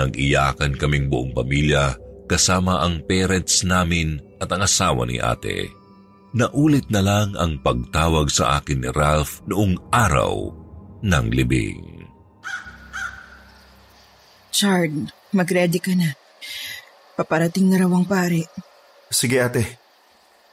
Nang 0.00 0.16
iyakan 0.16 0.80
kaming 0.80 1.12
buong 1.12 1.36
pamilya 1.36 1.92
kasama 2.24 2.88
ang 2.88 3.04
parents 3.04 3.60
namin 3.60 4.16
at 4.40 4.48
ang 4.48 4.64
asawa 4.64 5.04
ni 5.04 5.20
ate. 5.20 5.68
Naulit 6.32 6.88
na 6.88 7.04
lang 7.04 7.36
ang 7.36 7.60
pagtawag 7.60 8.32
sa 8.32 8.56
akin 8.58 8.80
ni 8.80 8.90
Ralph 8.96 9.44
noong 9.44 9.76
araw 9.92 10.56
ng 11.04 11.26
libing. 11.36 12.08
Chard, 14.56 15.12
magready 15.36 15.76
ka 15.76 15.92
na. 15.92 16.19
Paparating 17.18 17.68
na 17.68 17.82
raw 17.82 17.90
ang 17.90 18.06
pare. 18.06 18.46
Sige 19.10 19.42
ate. 19.42 19.80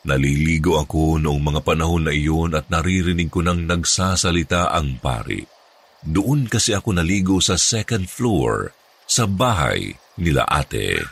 Naliligo 0.07 0.79
ako 0.79 1.19
noong 1.19 1.43
mga 1.43 1.61
panahon 1.67 2.07
na 2.07 2.13
iyon 2.15 2.55
at 2.55 2.71
naririnig 2.71 3.27
ko 3.27 3.43
nang 3.43 3.67
nagsasalita 3.67 4.71
ang 4.71 4.97
pari. 4.97 5.43
Doon 6.01 6.47
kasi 6.47 6.71
ako 6.71 6.95
naligo 6.95 7.37
sa 7.43 7.59
second 7.59 8.07
floor 8.07 8.71
sa 9.03 9.27
bahay 9.27 9.95
nila 10.15 10.47
ate. 10.47 11.03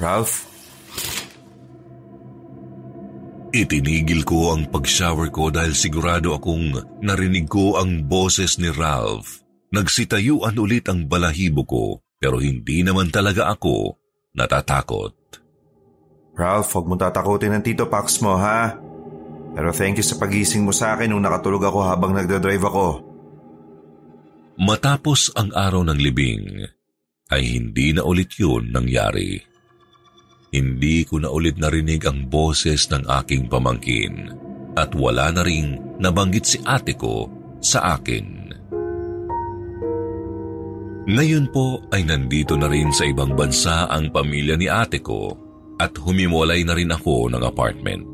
Ralph? 0.00 0.49
Itinigil 3.50 4.22
ko 4.22 4.54
ang 4.54 4.70
pag-shower 4.70 5.26
ko 5.34 5.50
dahil 5.50 5.74
sigurado 5.74 6.38
akong 6.38 7.02
narinig 7.02 7.50
ko 7.50 7.82
ang 7.82 8.06
boses 8.06 8.62
ni 8.62 8.70
Ralph. 8.70 9.42
Nagsitayuan 9.74 10.54
ulit 10.54 10.86
ang 10.86 11.10
balahibo 11.10 11.66
ko 11.66 11.84
pero 12.22 12.38
hindi 12.38 12.86
naman 12.86 13.10
talaga 13.10 13.50
ako 13.50 13.98
natatakot. 14.38 15.14
Ralph, 16.38 16.70
huwag 16.78 16.86
mo 16.86 16.94
tatakutin 16.94 17.58
ng 17.58 17.62
Tito 17.66 17.90
Pax 17.90 18.22
mo 18.22 18.38
ha. 18.38 18.70
Pero 19.50 19.74
thank 19.74 19.98
you 19.98 20.06
sa 20.06 20.14
pagising 20.14 20.62
mo 20.62 20.70
sa 20.70 20.94
akin 20.94 21.10
nung 21.10 21.26
nakatulog 21.26 21.66
ako 21.66 21.78
habang 21.82 22.14
nagdadrive 22.14 22.62
ako. 22.70 22.86
Matapos 24.62 25.34
ang 25.34 25.50
araw 25.50 25.82
ng 25.90 25.98
libing, 25.98 26.62
ay 27.34 27.42
hindi 27.58 27.90
na 27.96 28.06
ulit 28.06 28.30
yun 28.38 28.70
nangyari. 28.70 29.49
Hindi 30.50 31.06
ko 31.06 31.22
na 31.22 31.30
ulit 31.30 31.62
narinig 31.62 32.02
ang 32.10 32.26
boses 32.26 32.90
ng 32.90 33.06
aking 33.06 33.46
pamangkin 33.46 34.34
at 34.74 34.90
wala 34.98 35.30
na 35.30 35.46
ring 35.46 35.78
nabanggit 36.02 36.42
si 36.42 36.58
ate 36.66 36.98
ko 36.98 37.30
sa 37.62 37.94
akin. 37.94 38.50
Ngayon 41.10 41.54
po 41.54 41.86
ay 41.94 42.02
nandito 42.02 42.58
na 42.58 42.66
rin 42.66 42.90
sa 42.90 43.06
ibang 43.06 43.38
bansa 43.38 43.86
ang 43.86 44.10
pamilya 44.10 44.58
ni 44.58 44.66
ate 44.66 44.98
ko 44.98 45.38
at 45.78 45.94
humiwalay 45.94 46.66
na 46.66 46.74
rin 46.74 46.90
ako 46.90 47.30
ng 47.30 47.42
apartment. 47.46 48.10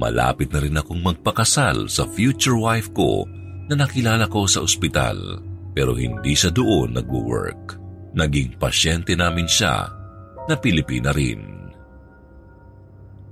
Malapit 0.00 0.48
na 0.48 0.64
rin 0.64 0.80
akong 0.80 1.04
magpakasal 1.04 1.92
sa 1.92 2.08
future 2.08 2.56
wife 2.56 2.88
ko 2.96 3.28
na 3.68 3.76
nakilala 3.76 4.32
ko 4.32 4.48
sa 4.48 4.64
ospital 4.64 5.44
pero 5.76 5.92
hindi 5.92 6.32
siya 6.32 6.48
doon 6.48 6.96
nagwo-work. 6.96 7.76
Naging 8.16 8.56
pasyente 8.56 9.12
namin 9.12 9.44
siya 9.44 10.03
na 10.48 10.56
Pilipina 10.58 11.10
rin. 11.14 11.40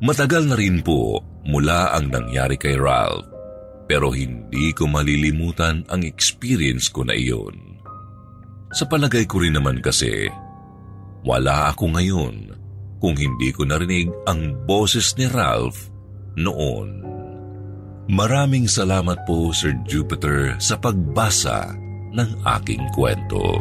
Matagal 0.02 0.50
na 0.50 0.56
rin 0.58 0.82
po 0.82 1.22
mula 1.46 1.94
ang 1.94 2.10
nangyari 2.10 2.58
kay 2.58 2.74
Ralph 2.74 3.32
pero 3.86 4.14
hindi 4.14 4.72
ko 4.72 4.88
malilimutan 4.88 5.84
ang 5.92 6.00
experience 6.06 6.88
ko 6.88 7.04
na 7.04 7.12
iyon. 7.12 7.76
Sa 8.72 8.88
palagay 8.88 9.28
ko 9.28 9.44
rin 9.44 9.52
naman 9.52 9.84
kasi, 9.84 10.32
wala 11.28 11.68
ako 11.68 11.92
ngayon 11.92 12.56
kung 13.02 13.18
hindi 13.18 13.52
ko 13.52 13.68
narinig 13.68 14.08
ang 14.24 14.64
boses 14.64 15.12
ni 15.20 15.28
Ralph 15.28 15.92
noon. 16.40 17.04
Maraming 18.08 18.66
salamat 18.66 19.28
po 19.28 19.52
Sir 19.52 19.76
Jupiter 19.84 20.56
sa 20.56 20.80
pagbasa 20.80 21.74
ng 22.16 22.30
aking 22.48 22.82
kwento. 22.96 23.60